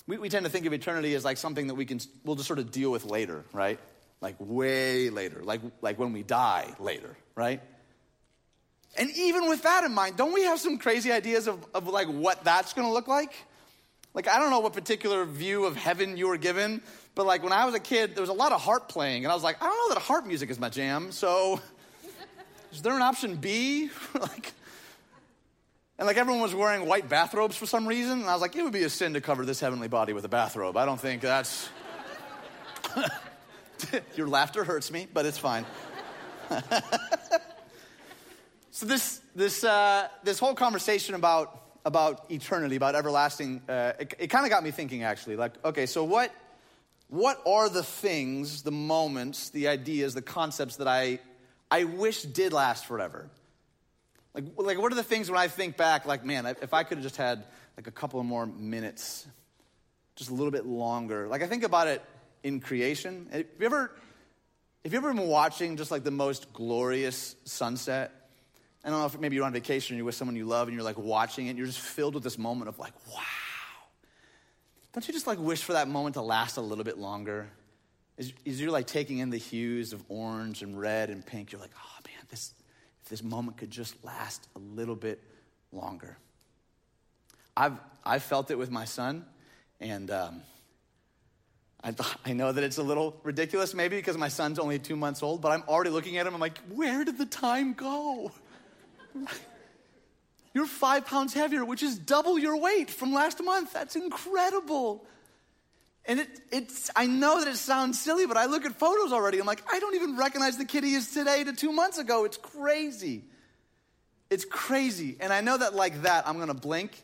We, 0.07 0.19
we 0.19 0.29
tend 0.29 0.45
to 0.45 0.51
think 0.51 0.67
of 0.67 0.73
eternity 0.73 1.15
as 1.15 1.25
like 1.25 1.37
something 1.37 1.69
that 1.69 1.75
we 1.75 1.87
can, 1.87 2.01
we'll 2.25 2.37
just 2.37 2.47
sort 2.47 2.59
of 2.59 2.71
deal 2.71 2.91
with 2.91 3.05
later, 3.05 3.45
right? 3.53 3.79
Like 4.21 4.37
way 4.39 5.09
later, 5.09 5.41
like, 5.43 5.62
like 5.81 5.99
when 5.99 6.12
we 6.12 6.23
die 6.23 6.75
later, 6.79 7.17
right? 7.35 7.62
And 8.97 9.11
even 9.17 9.49
with 9.49 9.63
that 9.63 9.85
in 9.85 9.93
mind, 9.93 10.17
don't 10.17 10.33
we 10.33 10.43
have 10.45 10.59
some 10.59 10.79
crazy 10.79 11.13
ideas 11.13 11.47
of, 11.47 11.65
of 11.75 11.87
like 11.87 12.09
what 12.09 12.45
that's 12.45 12.73
gonna 12.73 12.93
look 12.93 13.09
like? 13.09 13.35
Like, 14.13 14.29
I 14.29 14.39
don't 14.39 14.51
know 14.51 14.61
what 14.61 14.73
particular 14.73 15.25
view 15.25 15.65
of 15.67 15.77
heaven 15.77 16.17
you 16.17 16.26
were 16.26 16.37
given, 16.37 16.83
but 17.14 17.26
like 17.26 17.45
when 17.45 17.53
I 17.53 17.64
was 17.64 17.75
a 17.75 17.81
kid, 17.81 18.14
there 18.17 18.23
was 18.23 18.31
a 18.31 18.35
lot 18.35 18.50
of 18.53 18.61
harp 18.61 18.88
playing, 18.88 19.25
and 19.25 19.31
I 19.31 19.35
was 19.35 19.45
like, 19.45 19.62
I 19.62 19.67
don't 19.67 19.76
know 19.76 19.95
that 19.95 20.00
harp 20.03 20.26
music 20.26 20.50
is 20.50 20.59
my 20.59 20.69
jam, 20.69 21.12
so 21.12 21.61
is 22.73 22.83
there 22.83 22.95
an 22.95 23.03
option 23.03 23.37
B? 23.37 23.91
like, 24.21 24.53
and 25.99 26.07
like 26.07 26.17
everyone 26.17 26.43
was 26.43 26.55
wearing 26.55 26.87
white 26.87 27.09
bathrobes 27.09 27.57
for 27.57 27.67
some 27.67 27.87
reason, 27.87 28.21
and 28.21 28.29
I 28.29 28.33
was 28.33 28.43
like, 28.43 28.57
it 28.57 28.64
would 28.64 28.73
be 28.73 28.83
a 28.83 28.91
sin 28.91 29.14
to 29.14 29.21
cover 29.21 29.45
this 29.47 29.61
heavenly 29.61 29.88
body 29.88 30.12
with 30.12 30.25
a 30.25 30.29
bathrobe. 30.29 30.76
I 30.76 30.85
don't 30.85 31.00
think 31.00 31.23
that's. 31.23 31.69
Your 34.17 34.26
laughter 34.26 34.64
hurts 34.64 34.91
me, 34.91 35.07
but 35.12 35.25
it's 35.25 35.38
fine. 35.38 35.64
So 38.73 38.87
this 38.87 39.21
this 39.35 39.65
uh, 39.65 40.09
this 40.23 40.39
whole 40.39 40.55
conversation 40.55 41.15
about 41.15 41.61
about 41.85 42.31
eternity, 42.31 42.77
about 42.77 42.95
everlasting, 42.95 43.62
uh, 43.69 43.93
it, 43.99 44.15
it 44.19 44.27
kind 44.29 44.45
of 44.45 44.50
got 44.50 44.62
me 44.62 44.71
thinking. 44.71 45.03
Actually, 45.03 45.37
like, 45.37 45.53
okay, 45.65 45.87
so 45.87 46.05
what 46.05 46.33
what 47.09 47.43
are 47.45 47.69
the 47.69 47.83
things, 47.83 48.62
the 48.62 48.71
moments, 48.71 49.50
the 49.50 49.67
ideas, 49.67 50.15
the 50.15 50.23
concepts 50.23 50.77
that 50.77 50.87
I 50.87 51.19
I 51.71 51.85
wish 51.85 52.23
did 52.23 52.53
last 52.53 52.87
forever? 52.87 53.29
Like, 54.35 54.45
like 54.57 54.79
what 54.79 54.93
are 54.93 54.97
the 54.97 55.03
things 55.03 55.29
when 55.29 55.41
I 55.41 55.49
think 55.49 55.77
back, 55.77 56.07
like, 56.07 56.25
man, 56.25 56.47
if 56.47 56.73
I 56.73 56.85
could 56.85 56.99
have 56.99 57.03
just 57.03 57.17
had 57.17 57.45
like 57.77 57.89
a 57.89 57.91
couple 57.91 58.21
of 58.21 58.27
more 58.27 58.47
minutes, 58.47 59.27
just 60.15 60.31
a 60.31 60.35
little 60.35 60.53
bit 60.53 60.67
longer. 60.67 61.27
Like 61.27 61.43
I 61.43 61.47
think 61.47 61.65
about 61.65 61.89
it 61.89 62.05
in 62.45 62.61
creation. 62.61 63.27
Have 63.33 63.47
you 63.59 63.67
ever, 63.67 63.91
have 64.85 64.93
you 64.93 64.99
ever 64.99 65.12
been 65.12 65.27
watching 65.27 65.77
just 65.77 65.91
like 65.91 66.05
the 66.05 66.12
most 66.12 66.53
glorious 66.53 67.35
sunset? 67.45 68.12
I 68.85 68.91
don't 68.91 68.99
know 68.99 69.07
if 69.07 69.19
maybe 69.19 69.37
you're 69.37 69.45
on 69.45 69.53
vacation 69.53 69.97
you're 69.97 70.07
with 70.07 70.15
someone 70.15 70.37
you 70.37 70.47
love 70.47 70.69
and 70.69 70.75
you're 70.75 70.85
like 70.85 70.99
watching 70.99 71.47
it 71.47 71.51
and 71.51 71.59
you're 71.59 71.67
just 71.67 71.81
filled 71.81 72.15
with 72.15 72.23
this 72.23 72.39
moment 72.39 72.69
of 72.69 72.79
like, 72.79 72.95
wow. 73.09 73.21
Don't 74.93 75.07
you 75.07 75.15
just 75.15 75.27
like 75.27 75.39
wish 75.39 75.63
for 75.63 75.75
that 75.75 75.89
moment 75.89 76.15
to 76.15 76.23
last 76.23 76.57
a 76.57 76.61
little 76.61 76.85
bit 76.85 76.99
longer? 76.99 77.49
As, 78.19 78.33
as 78.47 78.61
you're 78.61 78.71
like 78.71 78.87
taking 78.87 79.19
in 79.19 79.31
the 79.31 79.37
hues 79.37 79.93
of 79.93 80.03
orange 80.09 80.63
and 80.63 80.79
red 80.79 81.11
and 81.11 81.25
pink, 81.25 81.53
you're 81.53 81.61
like, 81.61 81.71
oh 81.77 81.99
man, 82.07 82.25
this, 82.31 82.55
if 83.03 83.09
this 83.09 83.23
moment 83.23 83.59
could 83.59 83.71
just 83.71 84.03
last 84.05 84.49
a 84.57 84.59
little 84.59 84.97
bit 84.97 85.23
longer. 85.73 86.17
I've, 87.57 87.79
I've 88.05 88.23
felt 88.23 88.51
it 88.51 88.59
with 88.59 88.71
my 88.71 88.85
son, 88.85 89.25
and 89.81 90.11
um, 90.11 90.43
I, 91.85 91.95
I 92.25 92.33
know 92.33 92.51
that 92.53 92.65
it's 92.65 92.79
a 92.79 92.83
little 92.83 93.21
ridiculous 93.23 93.75
maybe 93.75 93.97
because 93.97 94.17
my 94.17 94.29
son's 94.29 94.59
only 94.59 94.79
two 94.79 94.97
months 94.97 95.23
old, 95.23 95.41
but 95.41 95.53
I'm 95.53 95.63
already 95.69 95.91
looking 95.91 96.17
at 96.17 96.27
him. 96.27 96.35
I'm 96.35 96.41
like, 96.41 96.59
where 96.71 97.05
did 97.05 97.19
the 97.19 97.27
time 97.27 97.75
go? 97.75 98.33
You're 100.55 100.67
five 100.67 101.07
pounds 101.07 101.33
heavier, 101.33 101.64
which 101.64 101.83
is 101.83 101.97
double 101.97 102.38
your 102.38 102.57
weight 102.57 102.90
from 102.90 103.12
last 103.12 103.43
month. 103.43 103.73
That's 103.73 103.95
incredible. 103.95 105.05
And 106.07 106.21
it, 106.21 106.29
it's, 106.50 106.90
I 106.97 107.07
know 107.07 107.38
that 107.38 107.49
it 107.49 107.57
sounds 107.57 108.00
silly, 108.00 108.26
but 108.26 108.37
I 108.37 108.47
look 108.47 108.64
at 108.64 108.79
photos 108.79 109.12
already. 109.12 109.38
I'm 109.38 109.47
like, 109.47 109.62
I 109.71 109.79
don't 109.79 109.95
even 109.95 110.17
recognize 110.17 110.57
the 110.57 110.64
kid 110.64 110.83
he 110.83 110.95
is 110.95 111.12
today 111.12 111.45
to 111.45 111.52
two 111.52 111.73
months 111.73 111.99
ago. 111.99 112.25
It's 112.25 112.37
crazy. 112.37 113.23
It's 114.29 114.45
crazy. 114.45 115.17
And 115.21 115.33
I 115.33 115.40
know 115.40 115.57
that 115.57 115.75
like 115.75 116.02
that, 116.02 116.26
I'm 116.26 116.37
going 116.37 116.49
to 116.49 116.55
blink 116.55 117.00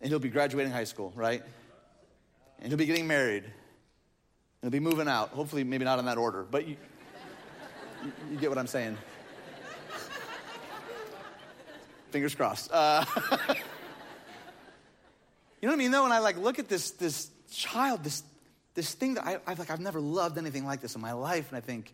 and 0.00 0.10
he'll 0.10 0.18
be 0.18 0.28
graduating 0.28 0.72
high 0.72 0.84
school, 0.84 1.12
right? 1.14 1.42
And 2.58 2.68
he'll 2.68 2.78
be 2.78 2.86
getting 2.86 3.06
married. 3.06 3.44
And 3.44 3.52
he'll 4.62 4.70
be 4.70 4.80
moving 4.80 5.08
out. 5.08 5.30
Hopefully, 5.30 5.64
maybe 5.64 5.84
not 5.84 5.98
in 5.98 6.04
that 6.06 6.18
order, 6.18 6.42
but 6.42 6.66
you, 6.66 6.76
you, 8.04 8.12
you 8.32 8.36
get 8.36 8.48
what 8.48 8.58
I'm 8.58 8.66
saying. 8.66 8.98
Fingers 12.12 12.34
crossed. 12.34 12.70
Uh, 12.70 13.04
you 13.16 13.54
know 15.62 15.68
what 15.68 15.72
I 15.72 15.76
mean, 15.76 15.90
though? 15.90 16.02
When 16.02 16.12
I 16.12 16.18
like 16.18 16.36
look 16.36 16.58
at 16.58 16.68
this, 16.68 16.90
this 16.92 17.30
child, 17.50 18.04
this, 18.04 18.22
this 18.74 18.92
thing 18.92 19.14
that 19.14 19.24
I, 19.24 19.38
I've, 19.46 19.58
like, 19.58 19.70
I've 19.70 19.80
never 19.80 19.98
loved 19.98 20.36
anything 20.36 20.66
like 20.66 20.82
this 20.82 20.94
in 20.94 21.00
my 21.00 21.12
life, 21.12 21.48
and 21.48 21.56
I 21.56 21.62
think, 21.62 21.92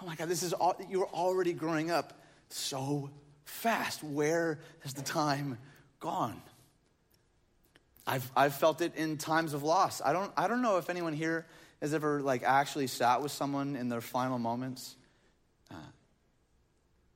oh 0.00 0.06
my 0.06 0.14
God, 0.14 0.28
this 0.28 0.44
is 0.44 0.52
all, 0.52 0.76
you're 0.88 1.08
already 1.08 1.52
growing 1.52 1.90
up 1.90 2.22
so 2.50 3.10
fast. 3.44 4.04
Where 4.04 4.60
has 4.84 4.94
the 4.94 5.02
time 5.02 5.58
gone? 5.98 6.40
I've, 8.06 8.30
I've 8.36 8.54
felt 8.54 8.80
it 8.80 8.94
in 8.94 9.18
times 9.18 9.54
of 9.54 9.64
loss. 9.64 10.00
I 10.00 10.12
don't, 10.12 10.30
I 10.36 10.46
don't 10.46 10.62
know 10.62 10.78
if 10.78 10.88
anyone 10.88 11.14
here 11.14 11.46
has 11.80 11.92
ever 11.94 12.22
like 12.22 12.44
actually 12.44 12.86
sat 12.86 13.22
with 13.22 13.32
someone 13.32 13.74
in 13.74 13.88
their 13.88 14.00
final 14.00 14.38
moments. 14.38 14.94
Uh, 15.68 15.74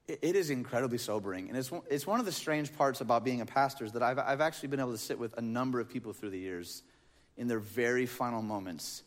it, 0.09 0.37
is 0.37 0.51
incredibly 0.51 0.99
sobering. 0.99 1.49
And 1.49 1.57
it's, 1.57 1.71
it's 1.91 2.07
one 2.07 2.21
of 2.21 2.27
the 2.27 2.33
strange 2.33 2.75
parts 2.77 3.01
about 3.01 3.25
being 3.25 3.41
a 3.41 3.47
pastor 3.47 3.85
is 3.85 3.93
that 3.93 4.03
I've, 4.03 4.19
I've 4.19 4.41
actually 4.41 4.69
been 4.69 4.81
able 4.81 4.93
to 4.93 4.99
sit 4.99 5.19
with 5.19 5.37
a 5.39 5.43
number 5.43 5.81
of 5.81 5.89
people 5.89 6.13
through 6.13 6.31
the 6.31 6.39
years 6.39 6.83
in 7.37 7.49
their 7.49 7.61
very 7.61 8.07
final 8.07 8.43
moments. 8.43 9.03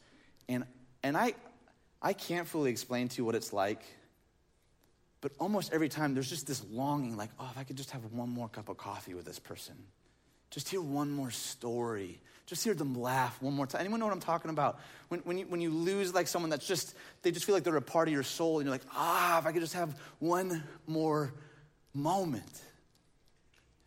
And, 0.48 0.66
and 1.04 1.16
I, 1.16 1.34
I 2.02 2.14
can't 2.14 2.48
fully 2.48 2.72
explain 2.72 3.08
to 3.10 3.18
you 3.18 3.26
what 3.26 3.36
it's 3.36 3.54
like, 3.54 3.84
but 5.22 5.32
almost 5.40 5.74
every 5.74 5.90
time 5.90 6.14
there's 6.14 6.30
just 6.30 6.48
this 6.48 6.64
longing 6.70 7.18
like, 7.18 7.30
oh, 7.40 7.50
if 7.52 7.58
I 7.58 7.64
could 7.64 7.78
just 7.78 7.92
have 7.92 8.04
one 8.12 8.30
more 8.30 8.48
cup 8.48 8.70
of 8.70 8.78
coffee 8.78 9.14
with 9.14 9.26
this 9.26 9.40
person 9.40 9.76
just 10.56 10.70
hear 10.70 10.82
one 10.82 11.12
more 11.12 11.32
story. 11.32 12.22
Just 12.46 12.64
hear 12.64 12.76
them 12.76 12.94
laugh 12.94 13.42
one 13.42 13.54
more 13.54 13.66
time. 13.66 13.82
Anyone 13.82 14.00
know 14.00 14.06
what 14.06 14.14
I'm 14.14 14.20
talking 14.20 14.52
about? 14.52 14.80
When, 15.08 15.22
when, 15.22 15.38
you, 15.38 15.46
when 15.48 15.62
you 15.62 15.72
lose 15.72 16.14
like 16.14 16.28
someone 16.28 16.52
that's 16.52 16.68
just, 16.68 16.96
they 17.24 17.32
just 17.32 17.46
feel 17.46 17.56
like 17.56 17.64
they're 17.64 17.76
a 17.76 17.82
part 17.82 18.08
of 18.08 18.14
your 18.14 18.24
soul 18.24 18.60
and 18.60 18.66
you're 18.66 18.74
like, 18.74 18.86
ah, 18.94 19.40
if 19.40 19.48
I 19.48 19.52
could 19.52 19.62
just 19.62 19.74
have 19.74 20.00
one 20.20 20.64
more 20.86 21.34
moment. 21.94 22.52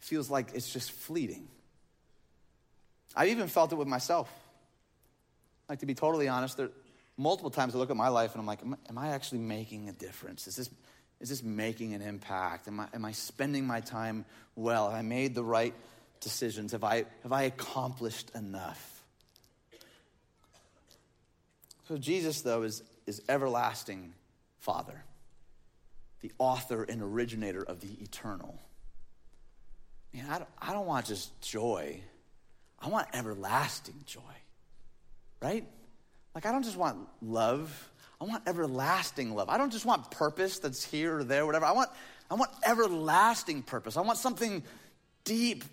It 0.00 0.04
feels 0.04 0.28
like 0.28 0.48
it's 0.54 0.72
just 0.72 0.90
fleeting. 0.90 1.46
I've 3.14 3.28
even 3.28 3.46
felt 3.46 3.72
it 3.72 3.76
with 3.76 3.88
myself. 3.88 4.28
Like 5.68 5.80
to 5.80 5.86
be 5.86 5.94
totally 5.94 6.26
honest, 6.26 6.56
there 6.56 6.70
multiple 7.16 7.50
times 7.50 7.74
I 7.74 7.78
look 7.78 7.90
at 7.90 7.96
my 7.96 8.08
life 8.08 8.32
and 8.32 8.40
I'm 8.40 8.46
like, 8.46 8.62
am, 8.62 8.76
am 8.88 8.98
I 8.98 9.08
actually 9.08 9.40
making 9.40 9.88
a 9.88 9.92
difference? 9.92 10.46
Is 10.46 10.56
this, 10.56 10.70
is 11.20 11.28
this 11.28 11.42
making 11.42 11.94
an 11.94 12.02
impact? 12.02 12.68
Am 12.68 12.80
I, 12.80 12.86
am 12.94 13.04
I 13.04 13.12
spending 13.12 13.66
my 13.66 13.80
time 13.80 14.24
well? 14.56 14.88
Have 14.88 14.98
I 14.98 15.02
made 15.02 15.34
the 15.34 15.44
right 15.44 15.74
decisions? 16.20 16.72
Have 16.72 16.84
I, 16.84 17.04
have 17.22 17.32
I 17.32 17.42
accomplished 17.42 18.30
enough? 18.34 19.04
So, 21.88 21.96
Jesus, 21.96 22.42
though, 22.42 22.62
is, 22.62 22.82
is 23.06 23.22
everlasting 23.28 24.12
Father, 24.58 25.04
the 26.20 26.32
author 26.38 26.82
and 26.82 27.00
originator 27.00 27.62
of 27.62 27.80
the 27.80 27.88
eternal. 28.02 28.58
Man, 30.12 30.26
I 30.28 30.38
don't, 30.38 30.50
I 30.58 30.72
don't 30.72 30.86
want 30.86 31.06
just 31.06 31.40
joy, 31.40 32.00
I 32.78 32.88
want 32.88 33.08
everlasting 33.14 34.02
joy, 34.04 34.20
right? 35.40 35.64
Like, 36.34 36.44
I 36.44 36.52
don't 36.52 36.64
just 36.64 36.76
want 36.76 36.98
love, 37.22 37.90
I 38.20 38.24
want 38.24 38.42
everlasting 38.46 39.34
love. 39.34 39.48
I 39.48 39.58
don't 39.58 39.70
just 39.70 39.86
want 39.86 40.10
purpose 40.10 40.58
that's 40.58 40.84
here 40.84 41.18
or 41.18 41.24
there, 41.24 41.46
whatever. 41.46 41.66
I 41.66 41.72
want, 41.72 41.90
I 42.30 42.34
want 42.34 42.50
everlasting 42.66 43.62
purpose. 43.62 43.96
I 43.96 44.00
want 44.00 44.18
something 44.18 44.62
deep 45.24 45.64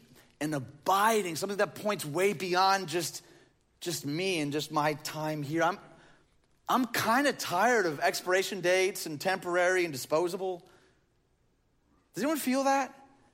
and 0.41 0.53
abiding, 0.53 1.35
something 1.35 1.57
that 1.57 1.75
points 1.75 2.05
way 2.05 2.33
beyond 2.33 2.87
just, 2.87 3.23
just 3.79 4.05
me 4.05 4.39
and 4.39 4.51
just 4.51 4.71
my 4.71 4.93
time 4.93 5.43
here. 5.43 5.63
I'm, 5.63 5.77
I'm 6.67 6.85
kind 6.85 7.27
of 7.27 7.37
tired 7.37 7.85
of 7.85 7.99
expiration 7.99 8.61
dates 8.61 9.05
and 9.05 9.19
temporary 9.19 9.83
and 9.85 9.93
disposable. 9.93 10.63
Does 12.13 12.23
anyone 12.23 12.37
feel 12.37 12.63
that? 12.63 12.93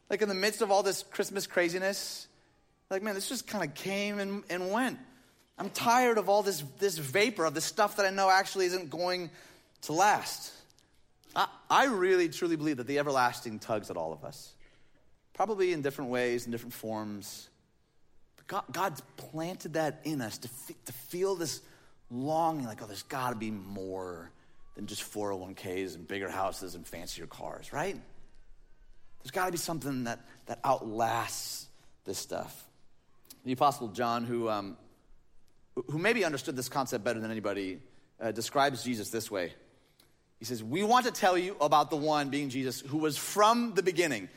Like 0.10 0.22
in 0.22 0.30
the 0.30 0.36
midst 0.36 0.62
of 0.62 0.72
all 0.72 0.84
this 0.84 1.04
Christmas 1.04 1.48
craziness? 1.48 2.28
Like, 2.90 3.02
man, 3.02 3.16
this 3.16 3.30
just 3.30 3.48
kind 3.48 3.64
of 3.64 3.74
came 3.74 4.20
and, 4.20 4.44
and 4.50 4.72
went. 4.72 5.00
I'm 5.58 5.70
tired 5.70 6.18
of 6.18 6.28
all 6.28 6.44
this, 6.44 6.64
this 6.80 6.98
vapor, 6.98 7.46
of 7.46 7.54
this 7.54 7.66
stuff 7.66 7.98
that 7.98 8.06
I 8.06 8.10
know 8.10 8.30
actually 8.30 8.66
isn't 8.66 8.90
going 8.90 9.30
to 9.84 9.94
last. 9.94 10.52
I, 11.36 11.48
I 11.70 11.86
really, 11.86 12.28
truly 12.28 12.58
believe 12.58 12.78
that 12.78 12.88
the 12.88 13.00
everlasting 13.00 13.60
tugs 13.60 13.90
at 13.90 13.96
all 13.96 14.12
of 14.12 14.26
us 14.26 14.54
probably 15.34 15.74
in 15.74 15.82
different 15.82 16.12
ways, 16.12 16.46
in 16.46 16.52
different 16.52 16.74
forms. 16.74 17.50
But 18.38 18.48
God, 18.48 18.64
God's 18.72 19.02
planted 19.18 19.74
that 19.74 20.02
in 20.04 20.22
us 20.22 20.38
to, 20.40 20.50
to 20.86 20.94
feel 20.94 21.36
this 21.36 21.62
longing 22.10 22.66
like, 22.66 22.82
oh, 22.82 22.88
there's 22.88 23.04
got 23.04 23.30
to 23.30 23.36
be 23.36 23.52
more 23.52 24.32
than 24.76 24.88
just 24.88 25.02
401ks 25.14 25.96
and 25.96 26.08
bigger 26.08 26.30
houses 26.30 26.76
and 26.76 26.86
fancier 26.86 27.28
cars, 27.28 27.74
right? 27.74 28.00
There's 29.22 29.32
got 29.32 29.46
to 29.46 29.52
be 29.52 29.58
something 29.58 30.06
that, 30.06 30.20
that 30.48 30.60
outlasts 30.64 31.68
this 32.06 32.18
stuff. 32.18 32.66
The 33.46 33.54
Apostle 33.54 33.90
John, 33.90 34.24
who, 34.24 34.50
um, 34.50 34.78
who 35.90 35.98
maybe 35.98 36.26
understood 36.26 36.56
this 36.56 36.70
concept 36.70 37.04
better 37.04 37.20
than 37.20 37.32
anybody, 37.32 37.80
uh, 38.20 38.32
describes 38.32 38.84
Jesus 38.84 39.10
this 39.10 39.32
way. 39.32 39.54
He 40.40 40.46
says, 40.46 40.64
We 40.64 40.84
want 40.84 41.06
to 41.06 41.12
tell 41.12 41.38
you 41.38 41.56
about 41.62 41.90
the 41.90 41.98
one, 41.98 42.30
being 42.30 42.50
Jesus, 42.50 42.82
who 42.82 42.98
was 42.98 43.18
from 43.18 43.74
the 43.74 43.84
beginning. 43.84 44.30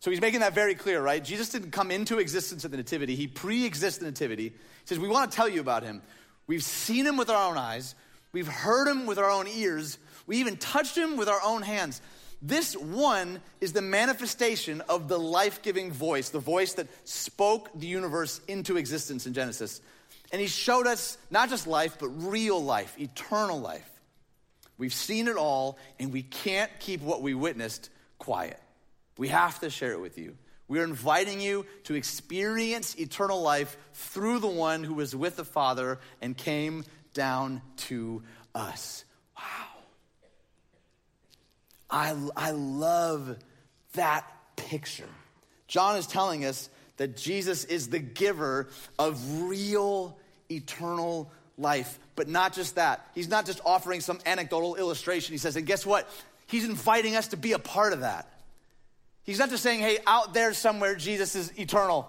So 0.00 0.10
he's 0.10 0.20
making 0.20 0.40
that 0.40 0.54
very 0.54 0.74
clear, 0.74 1.02
right? 1.02 1.24
Jesus 1.24 1.48
didn't 1.48 1.70
come 1.70 1.90
into 1.90 2.18
existence 2.18 2.64
at 2.64 2.70
the 2.70 2.76
Nativity, 2.76 3.14
he 3.14 3.26
pre 3.26 3.64
exists 3.64 3.98
the 3.98 4.06
Nativity. 4.06 4.48
He 4.50 4.54
says, 4.84 4.98
We 4.98 5.08
want 5.08 5.30
to 5.30 5.36
tell 5.36 5.48
you 5.48 5.60
about 5.60 5.82
him. 5.82 6.02
We've 6.46 6.62
seen 6.62 7.06
him 7.06 7.16
with 7.16 7.30
our 7.30 7.50
own 7.50 7.58
eyes, 7.58 7.94
we've 8.32 8.48
heard 8.48 8.88
him 8.88 9.06
with 9.06 9.18
our 9.18 9.30
own 9.30 9.48
ears, 9.48 9.98
we 10.26 10.38
even 10.38 10.56
touched 10.56 10.96
him 10.96 11.16
with 11.16 11.28
our 11.28 11.40
own 11.42 11.62
hands. 11.62 12.00
This 12.42 12.76
one 12.76 13.40
is 13.60 13.72
the 13.72 13.82
manifestation 13.82 14.82
of 14.82 15.08
the 15.08 15.18
life 15.18 15.62
giving 15.62 15.90
voice, 15.90 16.28
the 16.28 16.38
voice 16.38 16.74
that 16.74 16.86
spoke 17.08 17.70
the 17.74 17.86
universe 17.86 18.40
into 18.46 18.76
existence 18.76 19.26
in 19.26 19.32
Genesis. 19.32 19.80
And 20.30 20.40
he 20.40 20.46
showed 20.46 20.86
us 20.86 21.16
not 21.30 21.48
just 21.48 21.66
life, 21.66 21.96
but 21.98 22.08
real 22.08 22.62
life, 22.62 22.94
eternal 23.00 23.58
life. 23.58 23.88
We've 24.78 24.92
seen 24.92 25.28
it 25.28 25.36
all, 25.36 25.78
and 25.98 26.12
we 26.12 26.22
can't 26.22 26.70
keep 26.78 27.00
what 27.00 27.22
we 27.22 27.32
witnessed 27.32 27.88
quiet. 28.18 28.60
We 29.18 29.28
have 29.28 29.60
to 29.60 29.70
share 29.70 29.92
it 29.92 30.00
with 30.00 30.18
you. 30.18 30.36
We 30.68 30.80
are 30.80 30.84
inviting 30.84 31.40
you 31.40 31.64
to 31.84 31.94
experience 31.94 32.96
eternal 32.98 33.40
life 33.40 33.76
through 33.94 34.40
the 34.40 34.48
one 34.48 34.82
who 34.82 34.94
was 34.94 35.14
with 35.14 35.36
the 35.36 35.44
Father 35.44 36.00
and 36.20 36.36
came 36.36 36.84
down 37.14 37.62
to 37.76 38.22
us. 38.54 39.04
Wow. 39.36 39.42
I, 41.88 42.14
I 42.36 42.50
love 42.50 43.36
that 43.94 44.26
picture. 44.56 45.08
John 45.68 45.96
is 45.96 46.06
telling 46.06 46.44
us 46.44 46.68
that 46.96 47.16
Jesus 47.16 47.64
is 47.64 47.88
the 47.88 47.98
giver 47.98 48.68
of 48.98 49.42
real 49.42 50.18
eternal 50.50 51.30
life. 51.56 51.98
But 52.16 52.28
not 52.28 52.54
just 52.54 52.74
that. 52.74 53.06
He's 53.14 53.28
not 53.28 53.46
just 53.46 53.60
offering 53.64 54.00
some 54.00 54.18
anecdotal 54.26 54.76
illustration. 54.76 55.32
He 55.32 55.38
says, 55.38 55.56
and 55.56 55.66
guess 55.66 55.86
what? 55.86 56.08
He's 56.46 56.64
inviting 56.64 57.14
us 57.16 57.28
to 57.28 57.36
be 57.36 57.52
a 57.52 57.58
part 57.58 57.92
of 57.92 58.00
that. 58.00 58.32
He's 59.26 59.40
not 59.40 59.50
just 59.50 59.62
saying, 59.62 59.80
hey, 59.80 59.98
out 60.06 60.32
there 60.32 60.54
somewhere, 60.54 60.94
Jesus 60.94 61.34
is 61.34 61.58
eternal. 61.58 62.08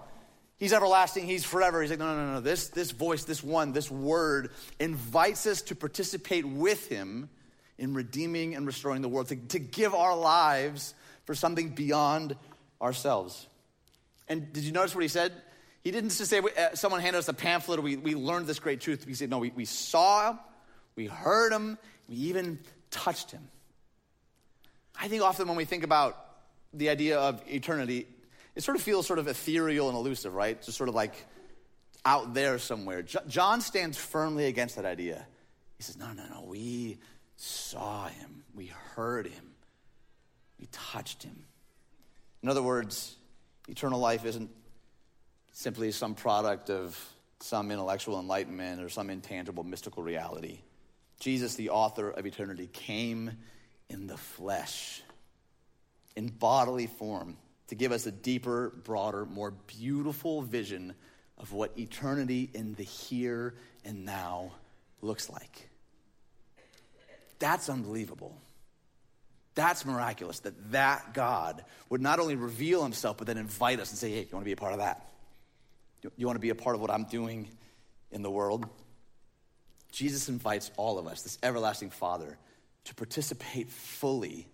He's 0.56 0.72
everlasting. 0.72 1.26
He's 1.26 1.44
forever. 1.44 1.82
He's 1.82 1.90
like, 1.90 1.98
no, 1.98 2.14
no, 2.14 2.26
no, 2.26 2.32
no. 2.34 2.40
This, 2.40 2.68
this 2.68 2.92
voice, 2.92 3.24
this 3.24 3.42
one, 3.42 3.72
this 3.72 3.90
word 3.90 4.50
invites 4.78 5.46
us 5.46 5.62
to 5.62 5.74
participate 5.74 6.44
with 6.44 6.88
him 6.88 7.28
in 7.76 7.92
redeeming 7.94 8.54
and 8.54 8.66
restoring 8.66 9.02
the 9.02 9.08
world, 9.08 9.28
to, 9.28 9.36
to 9.36 9.58
give 9.58 9.94
our 9.94 10.16
lives 10.16 10.94
for 11.24 11.34
something 11.34 11.70
beyond 11.70 12.36
ourselves. 12.80 13.46
And 14.28 14.52
did 14.52 14.64
you 14.64 14.72
notice 14.72 14.94
what 14.94 15.02
he 15.02 15.08
said? 15.08 15.32
He 15.82 15.90
didn't 15.90 16.10
just 16.10 16.26
say, 16.26 16.38
uh, 16.38 16.74
someone 16.74 17.00
handed 17.00 17.18
us 17.18 17.28
a 17.28 17.34
pamphlet, 17.34 17.82
we, 17.82 17.96
we 17.96 18.14
learned 18.14 18.46
this 18.46 18.58
great 18.58 18.80
truth. 18.80 19.04
He 19.04 19.14
said, 19.14 19.30
no, 19.30 19.38
we, 19.38 19.50
we 19.50 19.64
saw 19.64 20.30
him, 20.30 20.38
we 20.96 21.06
heard 21.06 21.52
him, 21.52 21.78
we 22.08 22.16
even 22.16 22.58
touched 22.90 23.30
him. 23.30 23.48
I 25.00 25.08
think 25.08 25.22
often 25.22 25.46
when 25.46 25.56
we 25.56 25.64
think 25.64 25.84
about 25.84 26.27
the 26.78 26.88
idea 26.88 27.18
of 27.18 27.42
eternity, 27.46 28.06
it 28.54 28.62
sort 28.62 28.76
of 28.76 28.82
feels 28.82 29.06
sort 29.06 29.18
of 29.18 29.28
ethereal 29.28 29.88
and 29.88 29.96
elusive, 29.96 30.34
right? 30.34 30.60
Just 30.62 30.78
sort 30.78 30.88
of 30.88 30.94
like 30.94 31.14
out 32.04 32.34
there 32.34 32.58
somewhere. 32.58 33.02
John 33.02 33.60
stands 33.60 33.98
firmly 33.98 34.46
against 34.46 34.76
that 34.76 34.84
idea. 34.84 35.26
He 35.76 35.82
says, 35.82 35.96
no, 35.96 36.12
no, 36.12 36.24
no, 36.32 36.42
we 36.42 36.98
saw 37.36 38.08
him, 38.08 38.42
we 38.54 38.66
heard 38.94 39.26
him, 39.26 39.54
we 40.58 40.66
touched 40.72 41.22
him. 41.22 41.44
In 42.42 42.48
other 42.48 42.62
words, 42.62 43.16
eternal 43.68 44.00
life 44.00 44.24
isn't 44.24 44.50
simply 45.52 45.92
some 45.92 46.14
product 46.14 46.70
of 46.70 46.98
some 47.40 47.70
intellectual 47.70 48.18
enlightenment 48.18 48.82
or 48.82 48.88
some 48.88 49.10
intangible 49.10 49.62
mystical 49.62 50.02
reality. 50.02 50.60
Jesus, 51.20 51.54
the 51.54 51.70
author 51.70 52.10
of 52.10 52.26
eternity, 52.26 52.68
came 52.72 53.32
in 53.88 54.06
the 54.06 54.16
flesh, 54.16 55.02
in 56.18 56.26
bodily 56.26 56.88
form, 56.88 57.36
to 57.68 57.76
give 57.76 57.92
us 57.92 58.04
a 58.04 58.10
deeper, 58.10 58.72
broader, 58.82 59.24
more 59.24 59.52
beautiful 59.52 60.42
vision 60.42 60.92
of 61.38 61.52
what 61.52 61.78
eternity 61.78 62.50
in 62.54 62.74
the 62.74 62.82
here 62.82 63.54
and 63.84 64.04
now 64.04 64.50
looks 65.00 65.30
like. 65.30 65.68
That's 67.38 67.68
unbelievable. 67.68 68.36
That's 69.54 69.86
miraculous 69.86 70.40
that 70.40 70.72
that 70.72 71.14
God 71.14 71.64
would 71.88 72.00
not 72.00 72.18
only 72.18 72.34
reveal 72.34 72.82
himself, 72.82 73.16
but 73.16 73.28
then 73.28 73.38
invite 73.38 73.78
us 73.78 73.90
and 73.90 73.98
say, 73.98 74.10
hey, 74.10 74.22
you 74.22 74.28
want 74.32 74.42
to 74.42 74.48
be 74.48 74.52
a 74.52 74.56
part 74.56 74.72
of 74.72 74.80
that? 74.80 75.08
You 76.16 76.26
want 76.26 76.34
to 76.36 76.40
be 76.40 76.50
a 76.50 76.56
part 76.56 76.74
of 76.74 76.80
what 76.80 76.90
I'm 76.90 77.04
doing 77.04 77.48
in 78.10 78.22
the 78.22 78.30
world? 78.30 78.66
Jesus 79.92 80.28
invites 80.28 80.72
all 80.76 80.98
of 80.98 81.06
us, 81.06 81.22
this 81.22 81.38
everlasting 81.44 81.90
Father, 81.90 82.38
to 82.86 82.94
participate 82.96 83.70
fully 83.70 84.48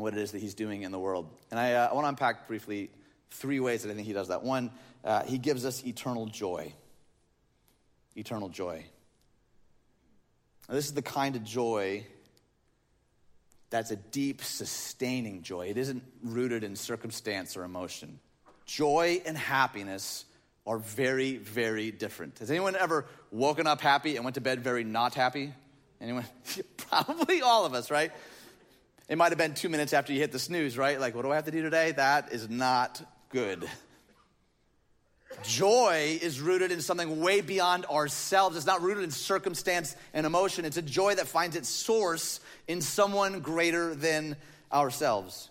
in 0.00 0.02
what 0.02 0.14
it 0.14 0.20
is 0.20 0.32
that 0.32 0.40
he's 0.40 0.54
doing 0.54 0.82
in 0.82 0.92
the 0.92 0.98
world. 0.98 1.28
And 1.50 1.60
I, 1.60 1.74
uh, 1.74 1.88
I 1.90 1.94
want 1.94 2.04
to 2.04 2.08
unpack 2.08 2.48
briefly 2.48 2.90
three 3.30 3.60
ways 3.60 3.82
that 3.82 3.90
I 3.90 3.94
think 3.94 4.06
he 4.06 4.12
does 4.12 4.28
that. 4.28 4.42
One, 4.42 4.70
uh, 5.04 5.22
he 5.24 5.38
gives 5.38 5.66
us 5.66 5.84
eternal 5.84 6.26
joy. 6.26 6.72
Eternal 8.16 8.48
joy. 8.48 8.84
Now, 10.68 10.74
this 10.74 10.86
is 10.86 10.94
the 10.94 11.02
kind 11.02 11.36
of 11.36 11.44
joy 11.44 12.06
that's 13.68 13.90
a 13.90 13.96
deep, 13.96 14.42
sustaining 14.42 15.42
joy. 15.42 15.68
It 15.68 15.76
isn't 15.76 16.02
rooted 16.24 16.64
in 16.64 16.74
circumstance 16.74 17.56
or 17.56 17.62
emotion. 17.64 18.18
Joy 18.64 19.22
and 19.26 19.36
happiness 19.36 20.24
are 20.66 20.78
very, 20.78 21.36
very 21.36 21.90
different. 21.90 22.38
Has 22.38 22.50
anyone 22.50 22.74
ever 22.74 23.06
woken 23.30 23.66
up 23.66 23.80
happy 23.80 24.16
and 24.16 24.24
went 24.24 24.34
to 24.34 24.40
bed 24.40 24.64
very 24.64 24.82
not 24.82 25.14
happy? 25.14 25.52
Anyone? 26.00 26.24
Probably 26.76 27.42
all 27.42 27.64
of 27.66 27.74
us, 27.74 27.90
right? 27.90 28.12
It 29.10 29.18
might 29.18 29.32
have 29.32 29.38
been 29.38 29.54
two 29.54 29.68
minutes 29.68 29.92
after 29.92 30.12
you 30.12 30.20
hit 30.20 30.30
the 30.30 30.38
snooze, 30.38 30.78
right? 30.78 31.00
Like, 31.00 31.16
what 31.16 31.22
do 31.22 31.32
I 31.32 31.34
have 31.34 31.46
to 31.46 31.50
do 31.50 31.62
today? 31.62 31.90
That 31.90 32.32
is 32.32 32.48
not 32.48 33.02
good. 33.30 33.68
Joy 35.42 36.20
is 36.22 36.40
rooted 36.40 36.70
in 36.70 36.80
something 36.80 37.20
way 37.20 37.40
beyond 37.40 37.86
ourselves. 37.86 38.56
It's 38.56 38.66
not 38.66 38.82
rooted 38.82 39.02
in 39.02 39.10
circumstance 39.10 39.96
and 40.14 40.26
emotion. 40.26 40.64
It's 40.64 40.76
a 40.76 40.82
joy 40.82 41.16
that 41.16 41.26
finds 41.26 41.56
its 41.56 41.68
source 41.68 42.38
in 42.68 42.80
someone 42.80 43.40
greater 43.40 43.96
than 43.96 44.36
ourselves. 44.72 45.50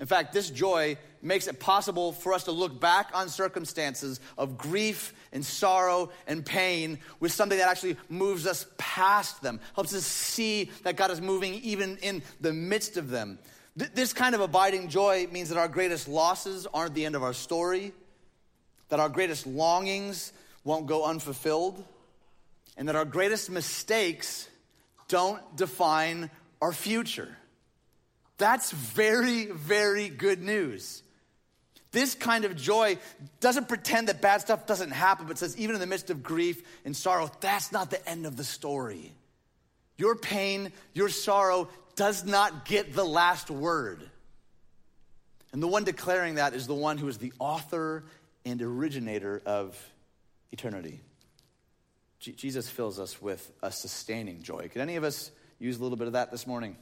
In 0.00 0.06
fact, 0.06 0.32
this 0.32 0.50
joy 0.50 0.96
makes 1.26 1.46
it 1.46 1.58
possible 1.60 2.12
for 2.12 2.32
us 2.32 2.44
to 2.44 2.52
look 2.52 2.80
back 2.80 3.10
on 3.12 3.28
circumstances 3.28 4.20
of 4.38 4.56
grief 4.56 5.12
and 5.32 5.44
sorrow 5.44 6.10
and 6.26 6.46
pain 6.46 6.98
with 7.20 7.32
something 7.32 7.58
that 7.58 7.68
actually 7.68 7.96
moves 8.08 8.46
us 8.46 8.66
past 8.78 9.42
them, 9.42 9.60
helps 9.74 9.94
us 9.94 10.06
see 10.06 10.70
that 10.84 10.96
God 10.96 11.10
is 11.10 11.20
moving 11.20 11.54
even 11.54 11.96
in 11.98 12.22
the 12.40 12.52
midst 12.52 12.96
of 12.96 13.10
them. 13.10 13.38
Th- 13.78 13.90
this 13.92 14.12
kind 14.12 14.34
of 14.34 14.40
abiding 14.40 14.88
joy 14.88 15.28
means 15.30 15.48
that 15.48 15.58
our 15.58 15.68
greatest 15.68 16.08
losses 16.08 16.66
aren't 16.72 16.94
the 16.94 17.04
end 17.04 17.16
of 17.16 17.22
our 17.22 17.34
story, 17.34 17.92
that 18.88 19.00
our 19.00 19.08
greatest 19.08 19.46
longings 19.46 20.32
won't 20.64 20.86
go 20.86 21.04
unfulfilled, 21.04 21.84
and 22.76 22.88
that 22.88 22.96
our 22.96 23.04
greatest 23.04 23.50
mistakes 23.50 24.48
don't 25.08 25.56
define 25.56 26.30
our 26.60 26.72
future. 26.72 27.36
That's 28.38 28.70
very, 28.70 29.46
very 29.46 30.08
good 30.08 30.42
news. 30.42 31.02
This 31.96 32.14
kind 32.14 32.44
of 32.44 32.54
joy 32.56 32.98
doesn't 33.40 33.68
pretend 33.68 34.08
that 34.08 34.20
bad 34.20 34.42
stuff 34.42 34.66
doesn't 34.66 34.90
happen, 34.90 35.26
but 35.26 35.38
says, 35.38 35.56
even 35.56 35.74
in 35.74 35.80
the 35.80 35.86
midst 35.86 36.10
of 36.10 36.22
grief 36.22 36.62
and 36.84 36.94
sorrow, 36.94 37.30
that's 37.40 37.72
not 37.72 37.90
the 37.90 38.06
end 38.06 38.26
of 38.26 38.36
the 38.36 38.44
story. 38.44 39.14
Your 39.96 40.14
pain, 40.14 40.72
your 40.92 41.08
sorrow 41.08 41.70
does 41.94 42.22
not 42.22 42.66
get 42.66 42.92
the 42.92 43.02
last 43.02 43.50
word. 43.50 44.10
And 45.54 45.62
the 45.62 45.68
one 45.68 45.84
declaring 45.84 46.34
that 46.34 46.52
is 46.52 46.66
the 46.66 46.74
one 46.74 46.98
who 46.98 47.08
is 47.08 47.16
the 47.16 47.32
author 47.38 48.04
and 48.44 48.60
originator 48.60 49.40
of 49.46 49.74
eternity. 50.52 51.00
Jesus 52.20 52.68
fills 52.68 53.00
us 53.00 53.22
with 53.22 53.50
a 53.62 53.72
sustaining 53.72 54.42
joy. 54.42 54.68
Could 54.70 54.82
any 54.82 54.96
of 54.96 55.04
us 55.04 55.30
use 55.58 55.78
a 55.78 55.82
little 55.82 55.96
bit 55.96 56.08
of 56.08 56.12
that 56.12 56.30
this 56.30 56.46
morning? 56.46 56.76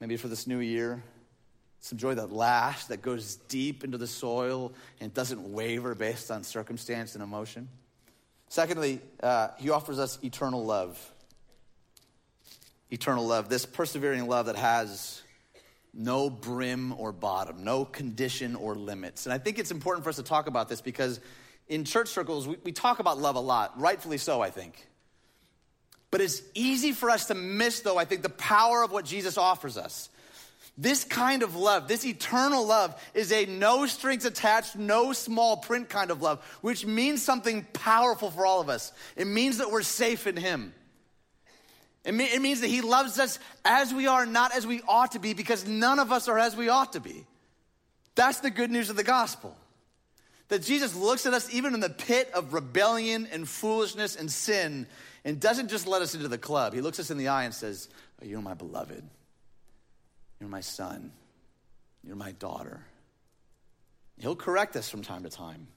maybe 0.00 0.16
for 0.16 0.28
this 0.28 0.46
new 0.46 0.58
year. 0.58 1.02
Some 1.80 1.98
joy 1.98 2.14
that 2.14 2.32
lasts, 2.32 2.88
that 2.88 3.02
goes 3.02 3.36
deep 3.48 3.84
into 3.84 3.98
the 3.98 4.06
soil 4.06 4.72
and 5.00 5.14
doesn't 5.14 5.52
waver 5.52 5.94
based 5.94 6.30
on 6.30 6.42
circumstance 6.42 7.14
and 7.14 7.22
emotion. 7.22 7.68
Secondly, 8.48 9.00
uh, 9.22 9.48
he 9.58 9.70
offers 9.70 9.98
us 9.98 10.18
eternal 10.22 10.64
love. 10.64 10.98
Eternal 12.90 13.26
love, 13.26 13.48
this 13.48 13.66
persevering 13.66 14.26
love 14.26 14.46
that 14.46 14.56
has 14.56 15.22
no 15.92 16.30
brim 16.30 16.98
or 16.98 17.12
bottom, 17.12 17.64
no 17.64 17.84
condition 17.84 18.54
or 18.56 18.74
limits. 18.74 19.26
And 19.26 19.32
I 19.32 19.38
think 19.38 19.58
it's 19.58 19.70
important 19.70 20.04
for 20.04 20.10
us 20.10 20.16
to 20.16 20.22
talk 20.22 20.46
about 20.46 20.68
this 20.68 20.80
because 20.80 21.20
in 21.68 21.84
church 21.84 22.08
circles, 22.08 22.48
we, 22.48 22.56
we 22.64 22.72
talk 22.72 22.98
about 22.98 23.18
love 23.18 23.36
a 23.36 23.40
lot, 23.40 23.78
rightfully 23.78 24.18
so, 24.18 24.40
I 24.40 24.50
think. 24.50 24.86
But 26.10 26.22
it's 26.22 26.40
easy 26.54 26.92
for 26.92 27.10
us 27.10 27.26
to 27.26 27.34
miss, 27.34 27.80
though, 27.80 27.98
I 27.98 28.06
think, 28.06 28.22
the 28.22 28.30
power 28.30 28.82
of 28.82 28.90
what 28.90 29.04
Jesus 29.04 29.36
offers 29.36 29.76
us. 29.76 30.08
This 30.80 31.02
kind 31.02 31.42
of 31.42 31.56
love, 31.56 31.88
this 31.88 32.06
eternal 32.06 32.64
love, 32.64 32.94
is 33.12 33.32
a 33.32 33.46
no 33.46 33.86
strings 33.86 34.24
attached, 34.24 34.76
no 34.76 35.12
small 35.12 35.56
print 35.56 35.88
kind 35.88 36.12
of 36.12 36.22
love, 36.22 36.40
which 36.60 36.86
means 36.86 37.20
something 37.20 37.66
powerful 37.72 38.30
for 38.30 38.46
all 38.46 38.60
of 38.60 38.68
us. 38.68 38.92
It 39.16 39.26
means 39.26 39.58
that 39.58 39.72
we're 39.72 39.82
safe 39.82 40.28
in 40.28 40.36
Him. 40.36 40.72
It, 42.04 42.14
it 42.14 42.40
means 42.40 42.60
that 42.60 42.68
He 42.68 42.80
loves 42.80 43.18
us 43.18 43.40
as 43.64 43.92
we 43.92 44.06
are, 44.06 44.24
not 44.24 44.54
as 44.54 44.68
we 44.68 44.80
ought 44.86 45.12
to 45.12 45.18
be, 45.18 45.34
because 45.34 45.66
none 45.66 45.98
of 45.98 46.12
us 46.12 46.28
are 46.28 46.38
as 46.38 46.54
we 46.54 46.68
ought 46.68 46.92
to 46.92 47.00
be. 47.00 47.26
That's 48.14 48.38
the 48.38 48.50
good 48.50 48.70
news 48.70 48.88
of 48.88 48.94
the 48.94 49.02
gospel. 49.02 49.56
That 50.46 50.62
Jesus 50.62 50.94
looks 50.94 51.26
at 51.26 51.34
us 51.34 51.52
even 51.52 51.74
in 51.74 51.80
the 51.80 51.90
pit 51.90 52.30
of 52.32 52.54
rebellion 52.54 53.28
and 53.32 53.48
foolishness 53.48 54.14
and 54.14 54.30
sin 54.30 54.86
and 55.24 55.40
doesn't 55.40 55.68
just 55.68 55.88
let 55.88 56.02
us 56.02 56.14
into 56.14 56.28
the 56.28 56.38
club. 56.38 56.72
He 56.72 56.80
looks 56.80 57.00
us 57.00 57.10
in 57.10 57.18
the 57.18 57.28
eye 57.28 57.44
and 57.44 57.52
says, 57.52 57.88
oh, 58.22 58.26
You're 58.26 58.40
my 58.40 58.54
beloved. 58.54 59.02
You're 60.40 60.48
my 60.48 60.60
son. 60.60 61.12
You're 62.04 62.16
my 62.16 62.32
daughter. 62.32 62.80
He'll 64.18 64.36
correct 64.36 64.76
us 64.76 64.88
from 64.88 65.02
time 65.02 65.22
to 65.24 65.30
time. 65.30 65.68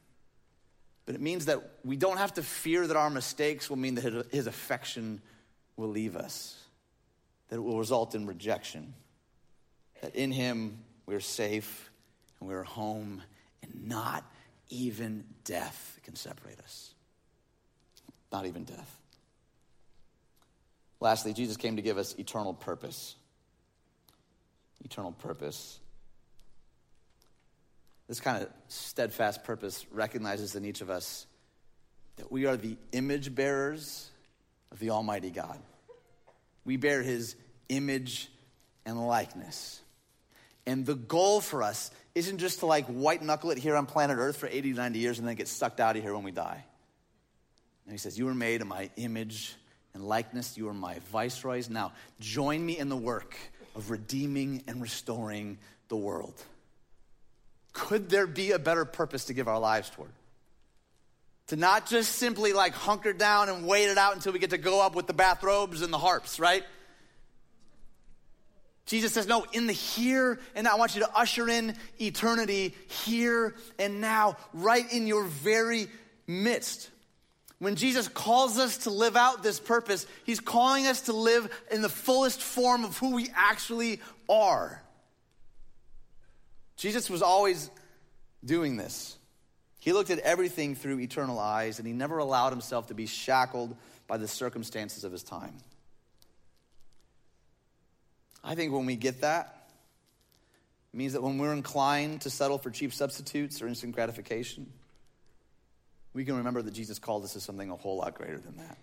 But 1.05 1.15
it 1.15 1.21
means 1.21 1.45
that 1.45 1.59
we 1.83 1.95
don't 1.95 2.17
have 2.17 2.33
to 2.35 2.43
fear 2.43 2.85
that 2.85 2.95
our 2.95 3.09
mistakes 3.09 3.69
will 3.69 3.77
mean 3.77 3.95
that 3.95 4.31
his 4.31 4.47
affection 4.47 5.21
will 5.75 5.89
leave 5.89 6.15
us, 6.15 6.57
that 7.49 7.55
it 7.55 7.63
will 7.63 7.79
result 7.79 8.15
in 8.15 8.27
rejection. 8.27 8.93
That 10.01 10.15
in 10.15 10.31
him 10.31 10.79
we're 11.05 11.19
safe 11.19 11.91
and 12.39 12.49
we're 12.49 12.63
home, 12.63 13.21
and 13.61 13.87
not 13.87 14.23
even 14.69 15.23
death 15.43 15.99
can 16.03 16.15
separate 16.15 16.59
us. 16.59 16.93
Not 18.31 18.45
even 18.45 18.63
death. 18.63 18.97
Lastly, 20.99 21.33
Jesus 21.33 21.57
came 21.57 21.75
to 21.75 21.81
give 21.81 21.97
us 21.97 22.15
eternal 22.17 22.53
purpose. 22.53 23.15
Eternal 24.83 25.11
purpose. 25.11 25.79
This 28.07 28.19
kind 28.19 28.43
of 28.43 28.49
steadfast 28.67 29.43
purpose 29.43 29.85
recognizes 29.91 30.55
in 30.55 30.65
each 30.65 30.81
of 30.81 30.89
us 30.89 31.25
that 32.17 32.31
we 32.31 32.45
are 32.45 32.57
the 32.57 32.77
image 32.91 33.33
bearers 33.33 34.09
of 34.71 34.79
the 34.79 34.89
Almighty 34.89 35.31
God. 35.31 35.59
We 36.65 36.77
bear 36.77 37.01
His 37.01 37.35
image 37.69 38.29
and 38.85 39.07
likeness. 39.07 39.79
And 40.65 40.85
the 40.85 40.95
goal 40.95 41.41
for 41.41 41.63
us 41.63 41.89
isn't 42.13 42.39
just 42.39 42.59
to 42.59 42.65
like 42.65 42.85
white 42.87 43.21
knuckle 43.21 43.51
it 43.51 43.57
here 43.57 43.75
on 43.75 43.85
planet 43.85 44.17
Earth 44.19 44.37
for 44.37 44.47
80, 44.47 44.73
90 44.73 44.99
years 44.99 45.19
and 45.19 45.27
then 45.27 45.35
get 45.35 45.47
sucked 45.47 45.79
out 45.79 45.95
of 45.95 46.03
here 46.03 46.13
when 46.13 46.23
we 46.23 46.31
die. 46.31 46.63
And 47.85 47.93
He 47.93 47.97
says, 47.97 48.17
You 48.17 48.25
were 48.25 48.35
made 48.35 48.61
in 48.61 48.67
my 48.67 48.89
image 48.97 49.55
and 49.93 50.03
likeness. 50.03 50.57
You 50.57 50.67
are 50.67 50.73
my 50.73 50.99
viceroys. 51.11 51.69
Now, 51.69 51.93
join 52.19 52.65
me 52.65 52.77
in 52.77 52.89
the 52.89 52.97
work 52.97 53.37
of 53.75 53.91
redeeming 53.91 54.63
and 54.67 54.81
restoring 54.81 55.57
the 55.89 55.95
world. 55.95 56.33
Could 57.73 58.09
there 58.09 58.27
be 58.27 58.51
a 58.51 58.59
better 58.59 58.85
purpose 58.85 59.25
to 59.25 59.33
give 59.33 59.47
our 59.47 59.59
lives 59.59 59.89
toward? 59.89 60.11
To 61.47 61.55
not 61.55 61.87
just 61.87 62.13
simply 62.13 62.53
like 62.53 62.73
hunker 62.73 63.13
down 63.13 63.49
and 63.49 63.65
wait 63.65 63.89
it 63.89 63.97
out 63.97 64.15
until 64.15 64.33
we 64.33 64.39
get 64.39 64.51
to 64.51 64.57
go 64.57 64.81
up 64.81 64.95
with 64.95 65.07
the 65.07 65.13
bathrobes 65.13 65.81
and 65.81 65.91
the 65.91 65.97
harps, 65.97 66.39
right? 66.39 66.63
Jesus 68.85 69.13
says, 69.13 69.27
No, 69.27 69.45
in 69.53 69.67
the 69.67 69.73
here 69.73 70.39
and 70.53 70.65
now, 70.65 70.73
I 70.73 70.75
want 70.75 70.95
you 70.95 71.01
to 71.01 71.09
usher 71.15 71.47
in 71.47 71.75
eternity 71.99 72.75
here 73.05 73.55
and 73.79 74.01
now, 74.01 74.37
right 74.53 74.91
in 74.91 75.07
your 75.07 75.23
very 75.23 75.87
midst. 76.27 76.89
When 77.61 77.75
Jesus 77.75 78.07
calls 78.07 78.57
us 78.57 78.79
to 78.79 78.89
live 78.89 79.15
out 79.15 79.43
this 79.43 79.59
purpose, 79.59 80.07
he's 80.23 80.39
calling 80.39 80.87
us 80.87 81.01
to 81.01 81.13
live 81.13 81.47
in 81.69 81.83
the 81.83 81.89
fullest 81.89 82.41
form 82.41 82.83
of 82.83 82.97
who 82.97 83.11
we 83.11 83.29
actually 83.35 84.01
are. 84.27 84.81
Jesus 86.75 87.07
was 87.07 87.21
always 87.21 87.69
doing 88.43 88.77
this. 88.77 89.15
He 89.79 89.93
looked 89.93 90.09
at 90.09 90.17
everything 90.17 90.73
through 90.73 91.01
eternal 91.01 91.37
eyes, 91.37 91.77
and 91.77 91.87
he 91.87 91.93
never 91.93 92.17
allowed 92.17 92.49
himself 92.49 92.87
to 92.87 92.95
be 92.95 93.05
shackled 93.05 93.77
by 94.07 94.17
the 94.17 94.27
circumstances 94.27 95.03
of 95.03 95.11
his 95.11 95.21
time. 95.21 95.53
I 98.43 98.55
think 98.55 98.73
when 98.73 98.87
we 98.87 98.95
get 98.95 99.21
that, 99.21 99.69
it 100.91 100.97
means 100.97 101.13
that 101.13 101.21
when 101.21 101.37
we're 101.37 101.53
inclined 101.53 102.21
to 102.21 102.31
settle 102.31 102.57
for 102.57 102.71
cheap 102.71 102.91
substitutes 102.91 103.61
or 103.61 103.67
instant 103.67 103.93
gratification, 103.93 104.65
we 106.13 106.25
can 106.25 106.37
remember 106.37 106.61
that 106.61 106.71
Jesus 106.71 106.99
called 106.99 107.23
us 107.23 107.33
to 107.33 107.39
something 107.39 107.69
a 107.69 107.75
whole 107.75 107.97
lot 107.97 108.15
greater 108.15 108.37
than 108.37 108.57
that 108.57 108.77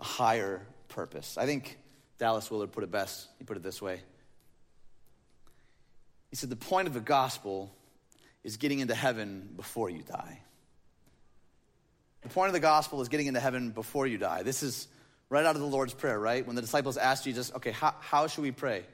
a 0.00 0.04
higher 0.04 0.66
purpose. 0.88 1.36
I 1.38 1.46
think 1.46 1.78
Dallas 2.18 2.50
Willard 2.50 2.72
put 2.72 2.82
it 2.82 2.90
best. 2.90 3.28
He 3.38 3.44
put 3.44 3.56
it 3.56 3.62
this 3.62 3.80
way 3.80 4.00
He 6.30 6.36
said, 6.36 6.50
The 6.50 6.56
point 6.56 6.88
of 6.88 6.94
the 6.94 7.00
gospel 7.00 7.72
is 8.42 8.56
getting 8.56 8.80
into 8.80 8.94
heaven 8.94 9.50
before 9.54 9.90
you 9.90 10.02
die. 10.02 10.40
The 12.22 12.28
point 12.28 12.48
of 12.48 12.54
the 12.54 12.60
gospel 12.60 13.00
is 13.00 13.08
getting 13.08 13.26
into 13.26 13.40
heaven 13.40 13.70
before 13.70 14.06
you 14.06 14.18
die. 14.18 14.42
This 14.42 14.62
is 14.62 14.88
right 15.30 15.44
out 15.44 15.54
of 15.54 15.60
the 15.60 15.66
Lord's 15.66 15.94
Prayer, 15.94 16.18
right? 16.18 16.46
When 16.46 16.56
the 16.56 16.62
disciples 16.62 16.96
asked 16.96 17.24
Jesus, 17.24 17.52
okay, 17.56 17.70
how, 17.70 17.94
how 18.00 18.26
should 18.26 18.42
we 18.42 18.50
pray? 18.50 18.84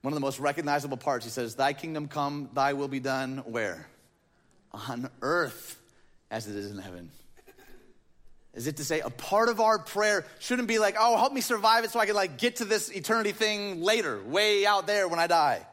One 0.00 0.12
of 0.12 0.16
the 0.16 0.20
most 0.20 0.40
recognizable 0.40 0.96
parts, 0.96 1.24
he 1.24 1.30
says, 1.30 1.54
Thy 1.54 1.72
kingdom 1.72 2.08
come, 2.08 2.50
thy 2.54 2.72
will 2.72 2.88
be 2.88 3.00
done, 3.00 3.38
where? 3.46 3.86
On 4.74 5.10
earth 5.20 5.78
as 6.30 6.48
it 6.48 6.56
is 6.56 6.70
in 6.70 6.78
heaven. 6.78 7.10
Is 8.54 8.66
it 8.66 8.76
to 8.78 8.84
say 8.84 9.00
a 9.00 9.10
part 9.10 9.48
of 9.48 9.60
our 9.60 9.78
prayer 9.78 10.26
shouldn't 10.38 10.68
be 10.68 10.78
like, 10.78 10.96
oh, 10.98 11.16
help 11.16 11.32
me 11.32 11.40
survive 11.40 11.84
it 11.84 11.90
so 11.90 12.00
I 12.00 12.06
can 12.06 12.14
like 12.14 12.38
get 12.38 12.56
to 12.56 12.64
this 12.64 12.90
eternity 12.90 13.32
thing 13.32 13.82
later, 13.82 14.22
way 14.22 14.66
out 14.66 14.86
there 14.86 15.08
when 15.08 15.18
I 15.18 15.26
die. 15.26 15.66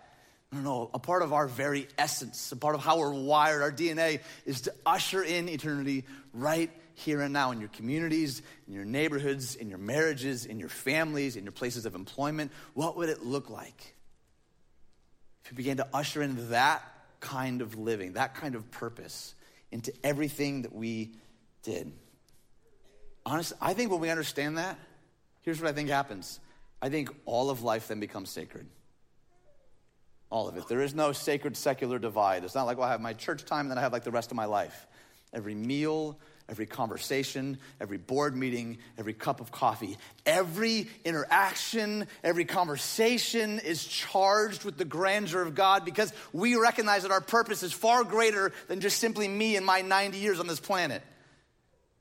No, 0.51 0.61
no, 0.61 0.89
a 0.93 0.99
part 0.99 1.21
of 1.21 1.31
our 1.31 1.47
very 1.47 1.87
essence, 1.97 2.51
a 2.51 2.55
part 2.55 2.75
of 2.75 2.81
how 2.81 2.97
we're 2.97 3.13
wired, 3.13 3.61
our 3.61 3.71
DNA, 3.71 4.21
is 4.45 4.61
to 4.61 4.73
usher 4.85 5.21
in 5.21 5.47
eternity 5.47 6.05
right 6.33 6.71
here 6.95 7.21
and 7.21 7.31
now 7.31 7.51
in 7.51 7.59
your 7.59 7.69
communities, 7.69 8.41
in 8.67 8.73
your 8.73 8.85
neighborhoods, 8.85 9.55
in 9.55 9.69
your 9.69 9.77
marriages, 9.77 10.45
in 10.45 10.59
your 10.59 10.69
families, 10.69 11.35
in 11.35 11.43
your 11.43 11.51
places 11.51 11.85
of 11.85 11.95
employment. 11.95 12.51
What 12.73 12.97
would 12.97 13.09
it 13.09 13.23
look 13.23 13.49
like 13.49 13.95
if 15.43 15.51
you 15.51 15.57
began 15.57 15.77
to 15.77 15.87
usher 15.93 16.21
in 16.21 16.49
that 16.49 16.81
kind 17.19 17.61
of 17.61 17.77
living, 17.77 18.13
that 18.13 18.35
kind 18.35 18.55
of 18.55 18.69
purpose 18.71 19.35
into 19.71 19.93
everything 20.03 20.63
that 20.63 20.73
we 20.73 21.11
did? 21.63 21.91
Honestly, 23.25 23.57
I 23.61 23.73
think 23.73 23.91
when 23.91 23.99
we 23.99 24.09
understand 24.09 24.57
that, 24.57 24.77
here's 25.41 25.61
what 25.61 25.69
I 25.69 25.73
think 25.73 25.89
happens 25.89 26.39
I 26.81 26.89
think 26.89 27.09
all 27.25 27.49
of 27.49 27.63
life 27.63 27.89
then 27.89 27.99
becomes 27.99 28.29
sacred. 28.29 28.67
All 30.29 30.47
of 30.47 30.55
it. 30.57 30.67
There 30.67 30.81
is 30.81 30.93
no 30.93 31.11
sacred 31.11 31.57
secular 31.57 31.97
divide. 31.97 32.43
It's 32.43 32.55
not 32.55 32.65
like, 32.65 32.77
well, 32.77 32.87
I 32.87 32.91
have 32.91 33.01
my 33.01 33.13
church 33.13 33.45
time 33.45 33.61
and 33.61 33.71
then 33.71 33.77
I 33.77 33.81
have 33.81 33.91
like 33.91 34.03
the 34.03 34.11
rest 34.11 34.31
of 34.31 34.37
my 34.37 34.45
life. 34.45 34.87
Every 35.33 35.55
meal, 35.55 36.19
every 36.49 36.65
conversation, 36.65 37.57
every 37.79 37.97
board 37.97 38.35
meeting, 38.35 38.79
every 38.97 39.13
cup 39.13 39.39
of 39.39 39.51
coffee, 39.51 39.97
every 40.25 40.87
interaction, 41.05 42.07
every 42.23 42.45
conversation 42.45 43.59
is 43.59 43.85
charged 43.85 44.65
with 44.65 44.77
the 44.77 44.85
grandeur 44.85 45.41
of 45.41 45.55
God 45.55 45.85
because 45.85 46.11
we 46.33 46.55
recognize 46.55 47.03
that 47.03 47.11
our 47.11 47.21
purpose 47.21 47.63
is 47.63 47.71
far 47.71 48.03
greater 48.03 48.51
than 48.67 48.81
just 48.81 48.97
simply 48.97 49.27
me 49.27 49.55
and 49.55 49.65
my 49.65 49.81
90 49.81 50.17
years 50.17 50.39
on 50.39 50.47
this 50.47 50.59
planet. 50.59 51.03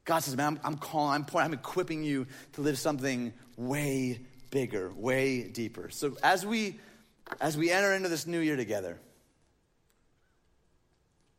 God 0.05 0.21
says, 0.21 0.37
man, 0.37 0.47
I'm, 0.47 0.61
I'm 0.65 0.77
calling, 0.79 1.27
I'm, 1.31 1.37
I'm 1.39 1.53
equipping 1.53 2.03
you 2.03 2.27
to 2.55 2.63
live 2.63 2.79
something 2.79 3.35
way 3.57 4.21
bigger, 4.51 4.91
way 4.95 5.43
deeper. 5.43 5.91
So 5.91 6.17
as 6.23 6.47
we 6.47 6.79
as 7.43 7.59
we 7.59 7.71
enter 7.71 7.93
into 7.93 8.09
this 8.09 8.27
new 8.27 8.41
year 8.41 8.57
together, 8.57 8.99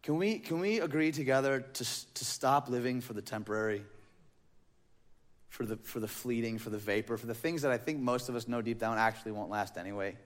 can 0.09 0.17
we, 0.17 0.39
can 0.39 0.59
we 0.59 0.79
agree 0.79 1.11
together 1.11 1.59
to, 1.59 1.85
to 2.15 2.25
stop 2.25 2.67
living 2.67 2.99
for 2.99 3.13
the 3.13 3.21
temporary, 3.21 3.83
for 5.49 5.67
the, 5.67 5.75
for 5.77 5.99
the 5.99 6.07
fleeting, 6.07 6.57
for 6.57 6.71
the 6.71 6.79
vapor, 6.79 7.15
for 7.15 7.27
the 7.27 7.35
things 7.35 7.61
that 7.61 7.69
I 7.69 7.77
think 7.77 7.99
most 7.99 8.27
of 8.27 8.35
us 8.35 8.47
know 8.47 8.59
deep 8.59 8.79
down 8.79 8.97
actually 8.97 9.33
won't 9.33 9.51
last 9.51 9.77
anyway? 9.77 10.17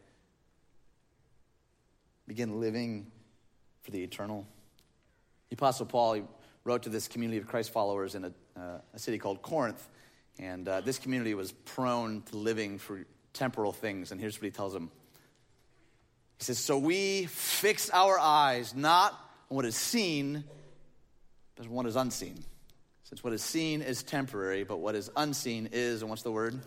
Begin 2.30 2.62
living 2.62 3.12
for 3.82 3.92
the 3.92 4.02
eternal. 4.02 4.48
The 5.50 5.56
Apostle 5.56 5.86
Paul 5.86 6.14
he 6.14 6.24
wrote 6.64 6.84
to 6.84 6.90
this 6.90 7.10
community 7.10 7.40
of 7.40 7.48
Christ 7.48 7.72
followers 7.72 8.16
in 8.16 8.24
a, 8.24 8.32
uh, 8.58 8.78
a 8.94 9.00
city 9.00 9.18
called 9.18 9.42
Corinth. 9.42 9.86
And 10.40 10.66
uh, 10.66 10.80
this 10.80 10.98
community 10.98 11.34
was 11.34 11.52
prone 11.52 12.22
to 12.28 12.38
living 12.38 12.78
for 12.78 13.06
temporal 13.34 13.74
things. 13.74 14.14
And 14.14 14.22
here's 14.22 14.38
what 14.38 14.46
he 14.46 14.52
tells 14.52 14.72
them 14.72 14.92
he 16.38 16.46
says, 16.46 16.58
So 16.58 16.78
we 16.78 17.26
fix 17.26 17.90
our 17.90 18.18
eyes 18.18 18.74
not 18.74 19.20
on 19.50 19.56
what 19.56 19.66
is 19.66 19.76
seen, 19.76 20.44
but 21.56 21.68
what 21.68 21.86
is 21.86 21.96
unseen. 21.96 22.44
Since 23.04 23.24
what 23.24 23.34
is 23.34 23.44
seen 23.44 23.82
is 23.82 24.02
temporary, 24.04 24.64
but 24.64 24.78
what 24.78 24.96
is 24.96 25.12
unseen 25.16 25.70
is, 25.72 26.02
and 26.02 26.10
what's 26.10 26.24
the 26.24 26.32
word? 26.32 26.60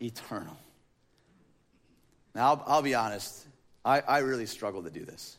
Eternal. 0.00 0.56
Now, 2.34 2.48
I'll, 2.48 2.64
I'll 2.66 2.82
be 2.82 2.94
honest, 2.94 3.46
I, 3.84 4.00
I 4.00 4.18
really 4.18 4.46
struggle 4.46 4.82
to 4.82 4.90
do 4.90 5.04
this. 5.04 5.38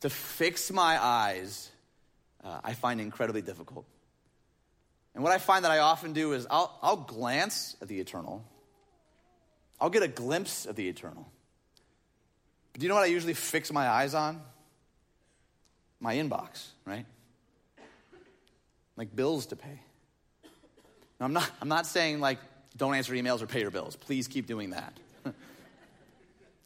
To 0.00 0.08
fix 0.08 0.70
my 0.70 1.02
eyes, 1.02 1.70
uh, 2.42 2.60
I 2.64 2.74
find 2.74 3.00
incredibly 3.00 3.42
difficult. 3.42 3.84
And 5.14 5.24
what 5.24 5.32
I 5.32 5.38
find 5.38 5.64
that 5.64 5.72
I 5.72 5.78
often 5.78 6.12
do 6.12 6.32
is 6.32 6.46
I'll, 6.50 6.78
I'll 6.82 6.96
glance 6.96 7.76
at 7.82 7.88
the 7.88 8.00
eternal, 8.00 8.44
I'll 9.80 9.90
get 9.90 10.02
a 10.02 10.08
glimpse 10.08 10.66
of 10.66 10.76
the 10.76 10.88
eternal. 10.88 11.30
Do 12.74 12.84
you 12.84 12.88
know 12.88 12.94
what 12.94 13.04
I 13.04 13.06
usually 13.06 13.34
fix 13.34 13.72
my 13.72 13.88
eyes 13.88 14.14
on? 14.14 14.40
My 16.00 16.16
inbox, 16.16 16.68
right? 16.84 17.04
Like 18.96 19.14
bills 19.14 19.46
to 19.46 19.56
pay. 19.56 19.80
Now, 21.18 21.26
I'm 21.26 21.32
not, 21.32 21.50
I'm 21.60 21.68
not 21.68 21.86
saying 21.86 22.20
like 22.20 22.38
don't 22.76 22.94
answer 22.94 23.12
emails 23.12 23.42
or 23.42 23.46
pay 23.46 23.60
your 23.60 23.70
bills. 23.70 23.96
Please 23.96 24.26
keep 24.26 24.46
doing 24.46 24.70
that. 24.70 24.94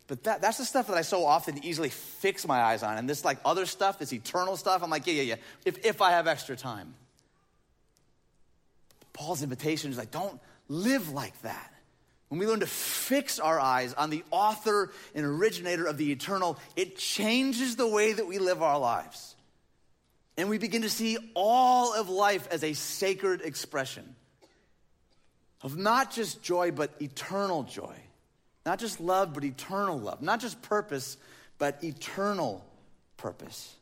but 0.06 0.22
that, 0.24 0.40
that's 0.40 0.58
the 0.58 0.64
stuff 0.64 0.86
that 0.86 0.96
I 0.96 1.02
so 1.02 1.24
often 1.24 1.64
easily 1.64 1.88
fix 1.88 2.46
my 2.46 2.60
eyes 2.60 2.84
on. 2.84 2.96
And 2.96 3.10
this 3.10 3.24
like 3.24 3.38
other 3.44 3.66
stuff, 3.66 3.98
this 3.98 4.12
eternal 4.12 4.56
stuff, 4.56 4.82
I'm 4.82 4.90
like, 4.90 5.06
yeah, 5.06 5.14
yeah, 5.14 5.22
yeah, 5.22 5.36
if, 5.64 5.84
if 5.84 6.00
I 6.00 6.12
have 6.12 6.28
extra 6.28 6.56
time. 6.56 6.94
Paul's 9.12 9.42
invitation 9.42 9.90
is 9.90 9.98
like, 9.98 10.10
don't 10.10 10.40
live 10.68 11.10
like 11.10 11.40
that. 11.42 11.73
When 12.28 12.40
we 12.40 12.46
learn 12.46 12.60
to 12.60 12.66
fix 12.66 13.38
our 13.38 13.60
eyes 13.60 13.94
on 13.94 14.10
the 14.10 14.24
author 14.30 14.90
and 15.14 15.24
originator 15.24 15.86
of 15.86 15.98
the 15.98 16.10
eternal, 16.10 16.58
it 16.74 16.96
changes 16.96 17.76
the 17.76 17.86
way 17.86 18.12
that 18.12 18.26
we 18.26 18.38
live 18.38 18.62
our 18.62 18.78
lives. 18.78 19.34
And 20.36 20.48
we 20.48 20.58
begin 20.58 20.82
to 20.82 20.90
see 20.90 21.16
all 21.34 21.94
of 21.94 22.08
life 22.08 22.48
as 22.50 22.64
a 22.64 22.72
sacred 22.72 23.42
expression 23.42 24.16
of 25.62 25.76
not 25.76 26.10
just 26.10 26.42
joy, 26.42 26.72
but 26.72 26.90
eternal 27.00 27.62
joy. 27.62 27.96
Not 28.66 28.78
just 28.78 29.00
love, 29.00 29.32
but 29.32 29.44
eternal 29.44 29.98
love. 29.98 30.22
Not 30.22 30.40
just 30.40 30.60
purpose, 30.62 31.16
but 31.58 31.82
eternal 31.84 32.64
purpose. 33.16 33.74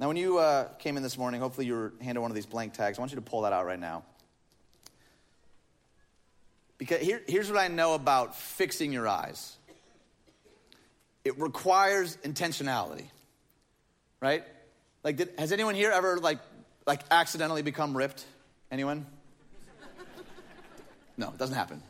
Now, 0.00 0.08
when 0.08 0.16
you 0.16 0.38
uh, 0.38 0.68
came 0.78 0.96
in 0.96 1.02
this 1.02 1.16
morning, 1.16 1.40
hopefully 1.40 1.66
you 1.66 1.74
were 1.74 1.92
handed 2.00 2.20
one 2.20 2.30
of 2.30 2.34
these 2.34 2.46
blank 2.46 2.74
tags. 2.74 2.98
I 2.98 3.02
want 3.02 3.12
you 3.12 3.16
to 3.16 3.22
pull 3.22 3.42
that 3.42 3.52
out 3.52 3.64
right 3.64 3.78
now. 3.78 4.02
Because 6.84 7.00
here, 7.00 7.22
here's 7.26 7.50
what 7.50 7.58
I 7.58 7.68
know 7.68 7.94
about 7.94 8.36
fixing 8.36 8.92
your 8.92 9.08
eyes 9.08 9.56
it 11.24 11.40
requires 11.40 12.18
intentionality, 12.18 13.06
right? 14.20 14.44
Like, 15.02 15.16
did, 15.16 15.30
has 15.38 15.50
anyone 15.50 15.74
here 15.74 15.90
ever, 15.90 16.18
like, 16.18 16.40
like 16.86 17.00
accidentally 17.10 17.62
become 17.62 17.96
ripped? 17.96 18.26
Anyone? 18.70 19.06
No, 21.16 21.28
it 21.28 21.38
doesn't 21.38 21.54
happen. 21.54 21.82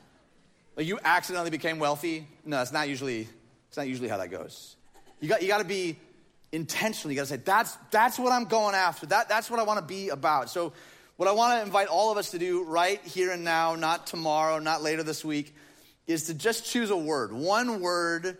Like 0.76 0.86
you 0.86 1.00
accidentally 1.02 1.50
became 1.50 1.80
wealthy? 1.80 2.28
No, 2.44 2.58
that's 2.58 2.70
not 2.70 2.88
usually, 2.88 3.26
it's 3.66 3.76
not 3.76 3.88
usually 3.88 4.08
how 4.08 4.18
that 4.18 4.30
goes. 4.30 4.76
You 5.20 5.28
got, 5.28 5.42
you 5.42 5.48
got 5.48 5.58
to 5.58 5.64
be 5.64 5.96
intentional. 6.52 7.10
You 7.10 7.16
got 7.16 7.22
to 7.22 7.34
say, 7.34 7.42
that's, 7.44 7.76
that's 7.90 8.16
what 8.16 8.30
I'm 8.30 8.44
going 8.44 8.76
after. 8.76 9.06
That, 9.06 9.28
that's 9.28 9.50
what 9.50 9.58
I 9.58 9.64
want 9.64 9.80
to 9.80 9.84
be 9.84 10.10
about. 10.10 10.50
So 10.50 10.72
what 11.16 11.28
I 11.28 11.32
want 11.32 11.58
to 11.58 11.64
invite 11.64 11.88
all 11.88 12.10
of 12.10 12.18
us 12.18 12.32
to 12.32 12.38
do 12.38 12.64
right 12.64 13.00
here 13.04 13.30
and 13.30 13.44
now, 13.44 13.76
not 13.76 14.06
tomorrow, 14.06 14.58
not 14.58 14.82
later 14.82 15.02
this 15.02 15.24
week, 15.24 15.54
is 16.06 16.24
to 16.24 16.34
just 16.34 16.66
choose 16.66 16.90
a 16.90 16.96
word. 16.96 17.32
One 17.32 17.80
word 17.80 18.36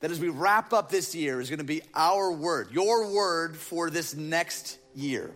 that 0.00 0.10
as 0.10 0.20
we 0.20 0.28
wrap 0.28 0.72
up 0.72 0.90
this 0.90 1.14
year 1.14 1.40
is 1.40 1.48
going 1.48 1.58
to 1.58 1.64
be 1.64 1.82
our 1.94 2.32
word, 2.32 2.72
your 2.72 3.12
word 3.12 3.56
for 3.56 3.90
this 3.90 4.14
next 4.14 4.78
year. 4.94 5.30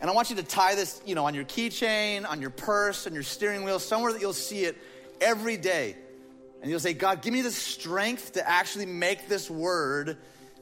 And 0.00 0.10
I 0.10 0.12
want 0.12 0.30
you 0.30 0.36
to 0.36 0.42
tie 0.42 0.74
this, 0.74 1.00
you 1.06 1.14
know, 1.14 1.24
on 1.24 1.34
your 1.34 1.44
keychain, 1.44 2.28
on 2.28 2.40
your 2.40 2.50
purse, 2.50 3.06
on 3.06 3.14
your 3.14 3.22
steering 3.22 3.64
wheel, 3.64 3.78
somewhere 3.78 4.12
that 4.12 4.20
you'll 4.20 4.32
see 4.32 4.64
it 4.64 4.76
every 5.20 5.56
day. 5.56 5.96
And 6.60 6.70
you'll 6.70 6.80
say, 6.80 6.92
God, 6.92 7.22
give 7.22 7.32
me 7.32 7.42
the 7.42 7.50
strength 7.50 8.32
to 8.32 8.46
actually 8.46 8.86
make 8.86 9.28
this 9.28 9.48
word 9.48 10.18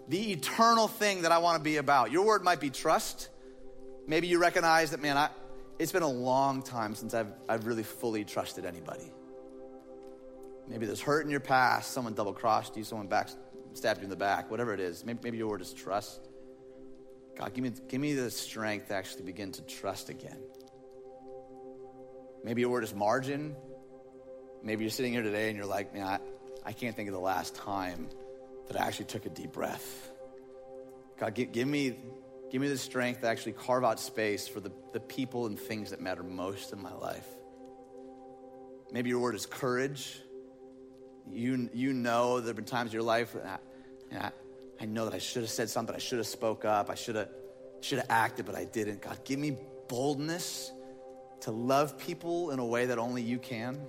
the 0.09 0.33
eternal 0.33 0.87
thing 0.87 1.23
that 1.23 1.33
I 1.33 1.38
want 1.38 1.57
to 1.57 1.64
be 1.64 1.79
about. 1.79 2.12
Your 2.12 2.25
word 2.27 2.44
might 2.44 2.61
be 2.61 2.70
trust. 2.70 3.29
Maybe 4.07 4.27
you 4.29 4.38
recognize 4.38 4.90
that, 4.90 5.01
man, 5.01 5.17
I, 5.17 5.31
it's 5.79 5.93
been 5.93 6.03
a 6.03 6.09
long 6.09 6.62
time 6.62 6.95
since 6.95 7.14
I've, 7.14 7.33
I've 7.49 7.67
really 7.67 7.83
fully 7.83 8.25
trusted 8.25 8.64
anybody. 8.64 9.11
Maybe 10.69 10.87
there's 10.87 11.01
hurt 11.01 11.25
in 11.25 11.31
your 11.31 11.40
past, 11.40 11.93
someone 11.93 12.14
double 12.14 12.33
crossed 12.33 12.77
you, 12.77 12.85
someone 12.85 13.07
back, 13.07 13.31
stabbed 13.75 14.01
you 14.01 14.05
in 14.05 14.11
the 14.11 14.17
back, 14.17 14.51
whatever 14.51 14.73
it 14.73 14.81
is. 14.81 15.05
Maybe, 15.05 15.19
maybe 15.23 15.38
your 15.38 15.49
word 15.49 15.61
is 15.61 15.73
trust. 15.73 16.29
God, 17.37 17.53
give 17.53 17.64
me, 17.64 17.73
give 17.88 18.01
me 18.01 18.14
the 18.14 18.31
strength 18.31 18.88
to 18.88 18.95
actually 18.95 19.25
begin 19.25 19.53
to 19.53 19.62
trust 19.62 20.09
again. 20.09 20.38
Maybe 22.45 22.61
your 22.61 22.71
word 22.71 22.85
is 22.85 22.95
margin. 22.95 23.57
Maybe 24.62 24.85
you're 24.85 24.90
sitting 24.90 25.12
here 25.12 25.23
today 25.23 25.49
and 25.49 25.57
you're 25.57 25.67
like, 25.67 25.93
man, 25.93 26.07
I, 26.07 26.19
I 26.64 26.73
can't 26.73 26.95
think 26.95 27.09
of 27.09 27.14
the 27.14 27.21
last 27.21 27.55
time 27.55 28.09
that 28.69 28.81
I 28.81 28.87
actually 28.87 29.07
took 29.07 29.27
a 29.27 29.31
deep 29.31 29.53
breath. 29.53 30.11
God, 31.19 31.35
give, 31.35 31.53
give, 31.53 31.69
me, 31.69 31.97
give 32.55 32.62
me 32.62 32.69
the 32.69 32.79
strength 32.79 33.23
to 33.23 33.27
actually 33.27 33.51
carve 33.51 33.83
out 33.83 33.99
space 33.99 34.47
for 34.47 34.61
the, 34.61 34.71
the 34.93 35.01
people 35.01 35.47
and 35.47 35.59
things 35.59 35.90
that 35.90 36.01
matter 36.01 36.23
most 36.23 36.73
in 36.73 36.81
my 36.81 36.95
life. 36.95 37.27
Maybe 38.93 39.11
your 39.11 39.19
word 39.19 39.35
is 39.35 39.45
courage. 39.45 40.21
You, 41.33 41.69
you 41.75 41.93
know 41.93 42.38
there 42.38 42.51
have 42.51 42.55
been 42.55 42.64
times 42.64 42.90
in 42.90 42.93
your 42.93 43.03
life 43.03 43.33
that 43.33 43.61
I, 44.12 44.31
I 44.81 44.85
know 44.85 45.05
that 45.07 45.14
I 45.14 45.19
should 45.19 45.43
have 45.43 45.51
said 45.51 45.69
something. 45.69 45.97
I 45.97 45.99
should 45.99 46.19
have 46.19 46.29
spoke 46.29 46.64
up. 46.64 46.90
I 46.90 46.95
should 46.95 47.17
have, 47.17 47.29
should 47.81 47.99
have 47.99 48.07
acted, 48.09 48.47
but 48.47 48.55
I 48.55 48.67
didn't. 48.67 49.03
God, 49.03 49.19
give 49.25 49.40
me 49.40 49.57
boldness 49.88 50.71
to 51.40 51.51
love 51.51 51.99
people 51.99 52.53
in 52.53 52.61
a 52.61 52.64
way 52.64 52.87
that 52.87 52.99
only 52.99 53.23
you 53.23 53.40
can. 53.40 53.81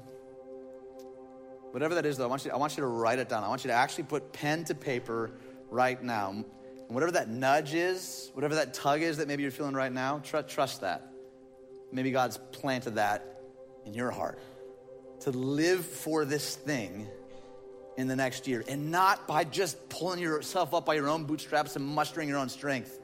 Whatever 1.70 1.94
that 1.94 2.08
is, 2.08 2.18
though, 2.18 2.24
I 2.24 2.28
want, 2.30 2.46
you, 2.46 2.50
I 2.50 2.58
want 2.58 2.78
you 2.78 2.82
to 2.82 2.88
write 2.88 3.20
it 3.20 3.30
down. 3.30 3.44
I 3.44 3.48
want 3.48 3.64
you 3.64 3.68
to 3.68 3.76
actually 3.76 4.06
put 4.06 4.34
pen 4.34 4.64
to 4.64 4.74
paper 4.74 5.34
right 5.70 6.02
now. 6.02 6.44
Whatever 6.88 7.14
that 7.14 7.30
nudge 7.30 7.74
is, 7.74 8.30
whatever 8.34 8.56
that 8.56 8.74
tug 8.74 9.02
is 9.02 9.18
that 9.18 9.28
maybe 9.28 9.42
you're 9.44 9.52
feeling 9.52 9.74
right 9.74 9.92
now, 9.92 10.20
tr- 10.20 10.40
trust 10.42 10.82
that. 10.82 11.10
Maybe 11.92 12.12
God's 12.12 12.38
planted 12.52 12.96
that 12.96 13.42
in 13.86 13.94
your 13.94 14.12
heart 14.12 14.40
to 15.22 15.32
live 15.32 15.86
for 15.86 16.26
this 16.26 16.56
thing 16.56 17.08
in 17.98 18.08
the 18.08 18.16
next 18.16 18.48
year 18.48 18.64
and 18.68 18.92
not 18.92 19.28
by 19.28 19.44
just 19.44 19.90
pulling 19.90 20.20
yourself 20.20 20.74
up 20.74 20.86
by 20.86 20.94
your 20.96 21.08
own 21.08 21.24
bootstraps 21.24 21.76
and 21.76 21.86
mustering 21.86 22.28
your 22.28 22.38
own 22.38 22.50
strength, 22.50 23.00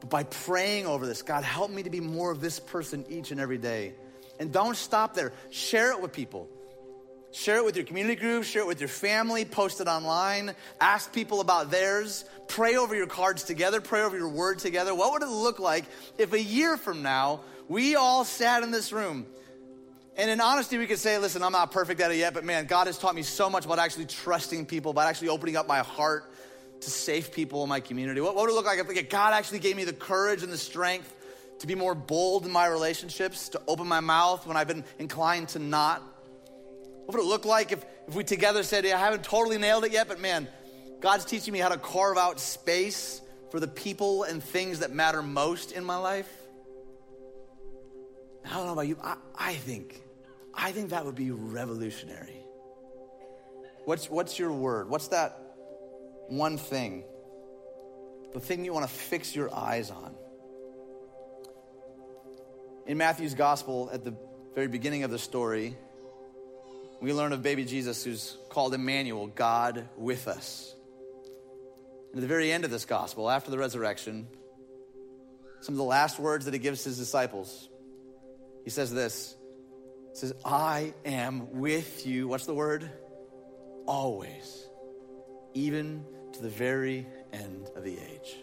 but 0.00 0.10
by 0.10 0.24
praying 0.24 0.86
over 0.86 1.06
this. 1.06 1.22
God, 1.22 1.44
help 1.44 1.70
me 1.70 1.82
to 1.82 1.90
be 1.90 2.00
more 2.00 2.30
of 2.30 2.40
this 2.40 2.58
person 2.58 3.04
each 3.08 3.30
and 3.30 3.40
every 3.40 3.58
day. 3.58 3.94
And 4.38 4.52
don't 4.52 4.76
stop 4.76 5.14
there, 5.14 5.32
share 5.50 5.92
it 5.92 6.00
with 6.00 6.12
people. 6.12 6.48
Share 7.32 7.58
it 7.58 7.64
with 7.64 7.76
your 7.76 7.84
community 7.84 8.16
group, 8.16 8.44
share 8.44 8.62
it 8.62 8.66
with 8.66 8.80
your 8.80 8.88
family, 8.88 9.44
post 9.44 9.80
it 9.80 9.86
online, 9.86 10.52
ask 10.80 11.12
people 11.12 11.40
about 11.40 11.70
theirs, 11.70 12.24
pray 12.48 12.76
over 12.76 12.94
your 12.94 13.06
cards 13.06 13.44
together, 13.44 13.80
pray 13.80 14.02
over 14.02 14.16
your 14.16 14.28
word 14.28 14.58
together. 14.58 14.94
What 14.94 15.12
would 15.12 15.22
it 15.22 15.28
look 15.28 15.60
like 15.60 15.84
if 16.18 16.32
a 16.32 16.42
year 16.42 16.76
from 16.76 17.02
now 17.02 17.40
we 17.68 17.94
all 17.94 18.24
sat 18.24 18.64
in 18.64 18.72
this 18.72 18.92
room 18.92 19.26
and 20.16 20.28
in 20.28 20.40
honesty, 20.40 20.76
we 20.76 20.86
could 20.86 20.98
say, 20.98 21.18
listen, 21.18 21.42
I'm 21.42 21.52
not 21.52 21.70
perfect 21.70 22.00
at 22.00 22.10
it 22.10 22.16
yet, 22.16 22.34
but 22.34 22.44
man, 22.44 22.66
God 22.66 22.88
has 22.88 22.98
taught 22.98 23.14
me 23.14 23.22
so 23.22 23.48
much 23.48 23.64
about 23.64 23.78
actually 23.78 24.06
trusting 24.06 24.66
people, 24.66 24.90
about 24.90 25.06
actually 25.06 25.28
opening 25.28 25.56
up 25.56 25.68
my 25.68 25.78
heart 25.78 26.30
to 26.80 26.90
safe 26.90 27.32
people 27.32 27.62
in 27.62 27.68
my 27.68 27.80
community. 27.80 28.20
What, 28.20 28.34
what 28.34 28.42
would 28.42 28.50
it 28.50 28.54
look 28.54 28.66
like 28.66 28.80
if 28.80 29.08
God 29.08 29.34
actually 29.34 29.60
gave 29.60 29.76
me 29.76 29.84
the 29.84 29.92
courage 29.92 30.42
and 30.42 30.52
the 30.52 30.58
strength 30.58 31.14
to 31.60 31.66
be 31.66 31.74
more 31.74 31.94
bold 31.94 32.44
in 32.44 32.50
my 32.50 32.66
relationships, 32.66 33.50
to 33.50 33.62
open 33.68 33.86
my 33.86 34.00
mouth 34.00 34.46
when 34.46 34.56
I've 34.56 34.68
been 34.68 34.84
inclined 34.98 35.48
to 35.50 35.58
not? 35.58 36.02
What 37.10 37.16
would 37.16 37.24
it 37.24 37.28
look 37.28 37.44
like 37.44 37.72
if, 37.72 37.84
if 38.06 38.14
we 38.14 38.22
together 38.22 38.62
said, 38.62 38.86
I 38.86 38.96
haven't 38.96 39.24
totally 39.24 39.58
nailed 39.58 39.82
it 39.82 39.90
yet, 39.90 40.06
but 40.06 40.20
man, 40.20 40.46
God's 41.00 41.24
teaching 41.24 41.52
me 41.52 41.58
how 41.58 41.68
to 41.68 41.76
carve 41.76 42.16
out 42.16 42.38
space 42.38 43.20
for 43.50 43.58
the 43.58 43.66
people 43.66 44.22
and 44.22 44.40
things 44.40 44.78
that 44.78 44.92
matter 44.92 45.20
most 45.20 45.72
in 45.72 45.82
my 45.82 45.96
life? 45.96 46.30
I 48.44 48.50
don't 48.50 48.66
know 48.66 48.74
about 48.74 48.86
you. 48.86 48.96
I, 49.02 49.16
I 49.34 49.54
think 49.54 50.00
I 50.54 50.70
think 50.70 50.90
that 50.90 51.04
would 51.04 51.16
be 51.16 51.32
revolutionary. 51.32 52.44
What's, 53.86 54.08
what's 54.08 54.38
your 54.38 54.52
word? 54.52 54.88
What's 54.88 55.08
that 55.08 55.36
one 56.28 56.58
thing? 56.58 57.02
The 58.34 58.38
thing 58.38 58.64
you 58.64 58.72
want 58.72 58.88
to 58.88 58.94
fix 58.94 59.34
your 59.34 59.52
eyes 59.52 59.90
on? 59.90 60.14
In 62.86 62.98
Matthew's 62.98 63.34
gospel, 63.34 63.90
at 63.92 64.04
the 64.04 64.14
very 64.54 64.68
beginning 64.68 65.02
of 65.02 65.10
the 65.10 65.18
story, 65.18 65.76
we 67.00 67.12
learn 67.12 67.32
of 67.32 67.42
baby 67.42 67.64
Jesus 67.64 68.04
who's 68.04 68.36
called 68.48 68.74
Emmanuel, 68.74 69.26
God 69.26 69.88
with 69.96 70.28
us. 70.28 70.74
And 72.10 72.18
at 72.18 72.20
the 72.20 72.26
very 72.26 72.52
end 72.52 72.64
of 72.64 72.70
this 72.70 72.84
gospel, 72.84 73.30
after 73.30 73.50
the 73.50 73.58
resurrection, 73.58 74.28
some 75.60 75.74
of 75.74 75.78
the 75.78 75.84
last 75.84 76.18
words 76.18 76.44
that 76.44 76.54
he 76.54 76.60
gives 76.60 76.84
his 76.84 76.98
disciples, 76.98 77.68
he 78.64 78.70
says 78.70 78.92
this 78.92 79.36
it 80.10 80.16
says, 80.16 80.34
I 80.44 80.92
am 81.04 81.60
with 81.60 82.06
you. 82.06 82.26
What's 82.26 82.46
the 82.46 82.54
word? 82.54 82.90
Always, 83.86 84.68
even 85.54 86.04
to 86.32 86.42
the 86.42 86.48
very 86.48 87.06
end 87.32 87.70
of 87.76 87.84
the 87.84 87.96
age. 87.96 88.36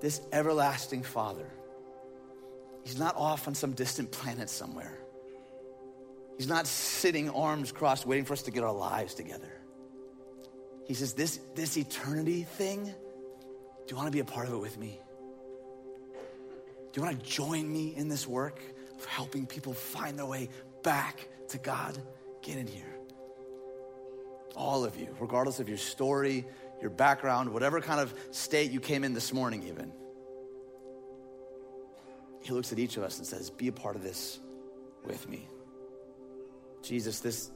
This 0.00 0.20
everlasting 0.32 1.02
Father, 1.02 1.50
He's 2.84 2.98
not 2.98 3.16
off 3.16 3.46
on 3.48 3.54
some 3.54 3.72
distant 3.72 4.10
planet 4.10 4.48
somewhere. 4.48 4.98
He's 6.38 6.48
not 6.48 6.66
sitting 6.66 7.28
arms 7.30 7.72
crossed 7.72 8.06
waiting 8.06 8.24
for 8.24 8.32
us 8.32 8.42
to 8.42 8.50
get 8.50 8.64
our 8.64 8.72
lives 8.72 9.14
together. 9.14 9.52
He 10.86 10.94
says, 10.94 11.12
This, 11.12 11.38
this 11.54 11.76
eternity 11.76 12.44
thing, 12.44 12.84
do 12.84 12.92
you 13.90 13.96
want 13.96 14.06
to 14.06 14.12
be 14.12 14.20
a 14.20 14.24
part 14.24 14.46
of 14.46 14.54
it 14.54 14.58
with 14.58 14.78
me? 14.78 14.98
Do 16.92 17.00
you 17.00 17.06
want 17.06 17.20
to 17.20 17.26
join 17.26 17.70
me 17.70 17.94
in 17.94 18.08
this 18.08 18.26
work? 18.26 18.62
of 18.98 19.04
helping 19.04 19.46
people 19.46 19.72
find 19.72 20.18
their 20.18 20.26
way 20.26 20.48
back 20.82 21.28
to 21.48 21.58
God, 21.58 21.96
get 22.42 22.56
in 22.56 22.66
here. 22.66 22.84
All 24.56 24.84
of 24.84 24.98
you, 24.98 25.14
regardless 25.20 25.60
of 25.60 25.68
your 25.68 25.78
story, 25.78 26.46
your 26.80 26.90
background, 26.90 27.52
whatever 27.52 27.80
kind 27.80 28.00
of 28.00 28.12
state 28.32 28.70
you 28.70 28.80
came 28.80 29.04
in 29.04 29.14
this 29.14 29.32
morning, 29.32 29.62
even. 29.68 29.92
He 32.40 32.52
looks 32.52 32.72
at 32.72 32.78
each 32.78 32.96
of 32.96 33.02
us 33.02 33.18
and 33.18 33.26
says, 33.26 33.50
Be 33.50 33.68
a 33.68 33.72
part 33.72 33.94
of 33.94 34.02
this 34.02 34.40
with 35.04 35.28
me. 35.28 35.48
Jesus, 36.88 37.20
this, 37.20 37.50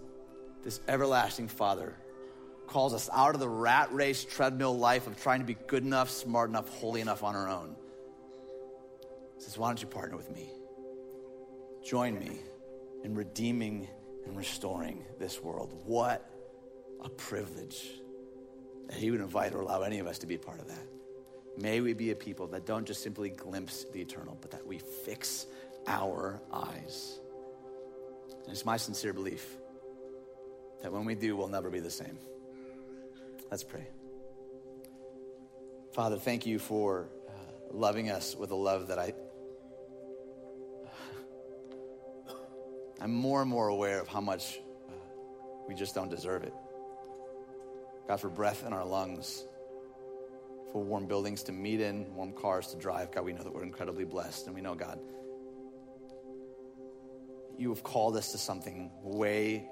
this 0.62 0.80
everlasting 0.86 1.48
Father, 1.48 1.96
calls 2.66 2.94
us 2.94 3.08
out 3.12 3.34
of 3.34 3.40
the 3.40 3.48
rat 3.48 3.92
race 3.92 4.24
treadmill 4.24 4.76
life 4.76 5.06
of 5.06 5.20
trying 5.20 5.40
to 5.40 5.46
be 5.46 5.56
good 5.66 5.84
enough, 5.84 6.10
smart 6.10 6.50
enough, 6.50 6.68
holy 6.68 7.00
enough 7.00 7.22
on 7.22 7.34
our 7.34 7.48
own. 7.48 7.74
He 9.36 9.42
says, 9.42 9.58
Why 9.58 9.68
don't 9.68 9.80
you 9.80 9.88
partner 9.88 10.16
with 10.16 10.30
me? 10.30 10.50
join 11.82 12.18
me 12.18 12.38
in 13.04 13.14
redeeming 13.14 13.88
and 14.26 14.36
restoring 14.36 15.04
this 15.18 15.42
world. 15.42 15.74
What 15.84 16.28
a 17.02 17.08
privilege 17.08 18.00
that 18.88 18.96
He 18.96 19.10
would 19.10 19.20
invite 19.20 19.54
or 19.54 19.60
allow 19.60 19.82
any 19.82 19.98
of 19.98 20.06
us 20.06 20.18
to 20.18 20.26
be 20.26 20.36
a 20.36 20.38
part 20.38 20.60
of 20.60 20.68
that. 20.68 20.86
May 21.58 21.80
we 21.80 21.92
be 21.92 22.10
a 22.12 22.14
people 22.14 22.46
that 22.48 22.64
don't 22.64 22.86
just 22.86 23.02
simply 23.02 23.28
glimpse 23.28 23.84
the 23.92 24.00
eternal, 24.00 24.38
but 24.40 24.50
that 24.52 24.66
we 24.66 24.78
fix 24.78 25.46
our 25.86 26.40
eyes. 26.52 27.18
And 28.44 28.52
it's 28.52 28.64
my 28.64 28.76
sincere 28.76 29.12
belief 29.12 29.56
that 30.82 30.92
when 30.92 31.04
we 31.04 31.14
do, 31.14 31.36
we'll 31.36 31.48
never 31.48 31.70
be 31.70 31.80
the 31.80 31.90
same. 31.90 32.18
Let's 33.50 33.64
pray. 33.64 33.86
Father, 35.92 36.16
thank 36.16 36.46
you 36.46 36.58
for 36.58 37.08
uh, 37.28 37.32
loving 37.70 38.10
us 38.10 38.34
with 38.34 38.50
a 38.50 38.56
love 38.56 38.88
that 38.88 38.98
I 38.98 39.12
I'm 43.00 43.12
more 43.12 43.42
and 43.42 43.50
more 43.50 43.68
aware 43.68 44.00
of 44.00 44.08
how 44.08 44.20
much 44.20 44.60
uh, 44.88 44.92
we 45.68 45.74
just 45.74 45.94
don't 45.94 46.10
deserve 46.10 46.44
it. 46.44 46.54
God, 48.08 48.20
for 48.20 48.30
breath 48.30 48.64
in 48.66 48.72
our 48.72 48.84
lungs, 48.84 49.44
for 50.72 50.82
warm 50.82 51.06
buildings 51.06 51.42
to 51.44 51.52
meet 51.52 51.80
in, 51.80 52.12
warm 52.14 52.32
cars 52.32 52.68
to 52.68 52.76
drive, 52.76 53.12
God, 53.12 53.24
we 53.24 53.32
know 53.32 53.42
that 53.42 53.54
we're 53.54 53.62
incredibly 53.62 54.04
blessed. 54.04 54.46
And 54.46 54.54
we 54.54 54.62
know, 54.62 54.74
God, 54.74 54.98
you 57.62 57.70
have 57.70 57.82
called 57.82 58.16
us 58.16 58.32
to 58.32 58.38
something 58.38 58.90
way 59.02 59.68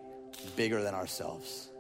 bigger 0.57 0.83
than 0.83 0.95
ourselves. 0.95 1.71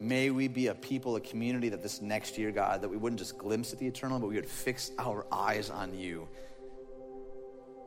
May 0.00 0.30
we 0.30 0.48
be 0.48 0.66
a 0.66 0.74
people, 0.74 1.16
a 1.16 1.20
community 1.20 1.68
that 1.68 1.82
this 1.82 2.02
next 2.02 2.36
year, 2.36 2.50
God, 2.50 2.82
that 2.82 2.88
we 2.88 2.96
wouldn't 2.96 3.20
just 3.20 3.38
glimpse 3.38 3.72
at 3.72 3.78
the 3.78 3.86
eternal, 3.86 4.18
but 4.18 4.28
we 4.28 4.34
would 4.34 4.48
fix 4.48 4.90
our 4.98 5.26
eyes 5.30 5.70
on 5.70 5.96
you. 5.96 6.28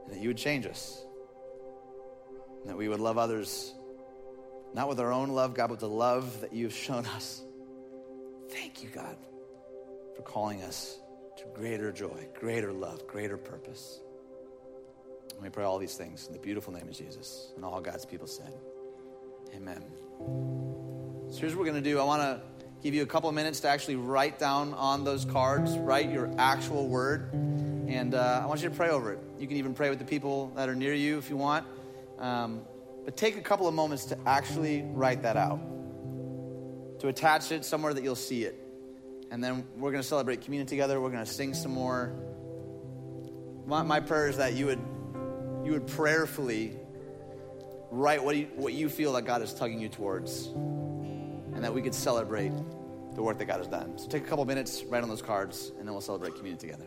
And 0.06 0.16
that 0.16 0.22
you 0.22 0.30
would 0.30 0.38
change 0.38 0.66
us 0.66 1.04
and 2.62 2.70
that 2.70 2.78
we 2.78 2.88
would 2.88 3.00
love 3.00 3.18
others, 3.18 3.74
not 4.74 4.88
with 4.88 5.00
our 5.00 5.12
own 5.12 5.30
love, 5.30 5.54
God, 5.54 5.70
but 5.70 5.80
the 5.80 5.90
love 5.90 6.42
that 6.42 6.54
you've 6.54 6.76
shown 6.76 7.06
us. 7.08 7.42
Thank 8.50 8.84
you, 8.84 8.90
God, 8.90 9.18
for 10.16 10.22
calling 10.22 10.62
us 10.64 11.00
to 11.38 11.44
greater 11.54 11.92
joy, 11.92 12.28
greater 12.40 12.72
love, 12.72 13.08
greater 13.08 13.38
purpose. 13.38 14.02
And 15.38 15.44
we 15.44 15.50
pray 15.50 15.64
all 15.64 15.80
these 15.80 15.96
things 15.96 16.28
in 16.28 16.34
the 16.34 16.40
beautiful 16.40 16.74
name 16.74 16.88
of 16.90 16.94
Jesus. 16.98 17.54
And 17.56 17.64
all 17.64 17.80
God's 17.80 18.06
people 18.06 18.28
said, 18.28 18.54
Amen. 19.56 19.84
So 21.30 21.40
here's 21.40 21.54
what 21.56 21.60
we're 21.60 21.72
going 21.72 21.84
to 21.84 21.90
do. 21.90 22.00
I 22.00 22.04
want 22.04 22.22
to 22.22 22.42
give 22.84 22.94
you 22.94 23.04
a 23.04 23.08
couple 23.08 23.30
of 23.30 23.36
minutes 23.36 23.62
to 23.62 23.70
actually 23.70 23.96
write 23.96 24.40
down 24.40 24.74
on 24.74 25.04
those 25.04 25.26
cards, 25.26 25.78
write 25.78 26.12
your 26.12 26.30
actual 26.38 26.88
word. 26.88 27.32
And 27.34 28.14
uh, 28.16 28.42
I 28.44 28.46
want 28.48 28.62
you 28.64 28.70
to 28.70 28.76
pray 28.76 28.90
over 28.90 29.14
it. 29.14 29.20
You 29.40 29.48
can 29.48 29.58
even 29.58 29.74
pray 29.74 29.90
with 29.90 30.00
the 30.00 30.06
people 30.06 30.52
that 30.56 30.70
are 30.70 30.76
near 30.76 30.94
you 30.94 31.18
if 31.18 31.30
you 31.30 31.38
want. 31.38 31.66
Um, 32.20 32.62
but 33.06 33.16
take 33.16 33.38
a 33.38 33.42
couple 33.42 33.68
of 33.68 33.74
moments 33.74 34.06
to 34.06 34.18
actually 34.26 34.84
write 34.84 35.22
that 35.24 35.38
out. 35.38 35.60
to 37.00 37.08
attach 37.08 37.52
it 37.52 37.64
somewhere 37.66 37.94
that 37.94 38.04
you'll 38.04 38.16
see 38.16 38.44
it. 38.44 38.60
And 39.30 39.44
then 39.44 39.66
we're 39.78 39.92
going 39.92 40.02
to 40.02 40.08
celebrate 40.08 40.42
communion 40.42 40.68
together. 40.68 41.00
We're 41.00 41.12
going 41.12 41.26
to 41.26 41.32
sing 41.32 41.54
some 41.54 41.72
more. 41.72 42.14
My, 43.66 43.84
my 43.84 44.00
prayer 44.00 44.30
is 44.30 44.38
that 44.38 44.54
you 44.54 44.68
would, 44.68 44.80
you 45.68 45.74
would 45.74 45.88
prayerfully 45.88 46.78
write 47.92 48.24
what 48.24 48.38
you, 48.38 48.48
what 48.56 48.72
you 48.72 48.88
feel 48.88 49.12
that 49.14 49.26
God 49.26 49.42
is 49.42 49.54
tugging 49.54 49.82
you 49.82 49.90
towards, 49.90 50.46
and 50.48 51.62
that 51.62 51.74
we 51.74 51.82
could 51.82 51.94
celebrate 51.94 52.54
the 53.16 53.22
work 53.22 53.38
that 53.40 53.46
God 53.46 53.58
has 53.58 53.68
done. 53.68 53.98
So 53.98 54.08
take 54.08 54.24
a 54.24 54.28
couple 54.28 54.46
minutes, 54.46 54.84
write 54.86 55.04
on 55.04 55.10
those 55.10 55.22
cards, 55.22 55.74
and 55.78 55.86
then 55.86 55.92
we'll 55.92 56.00
celebrate 56.00 56.36
communion 56.36 56.58
together. 56.58 56.86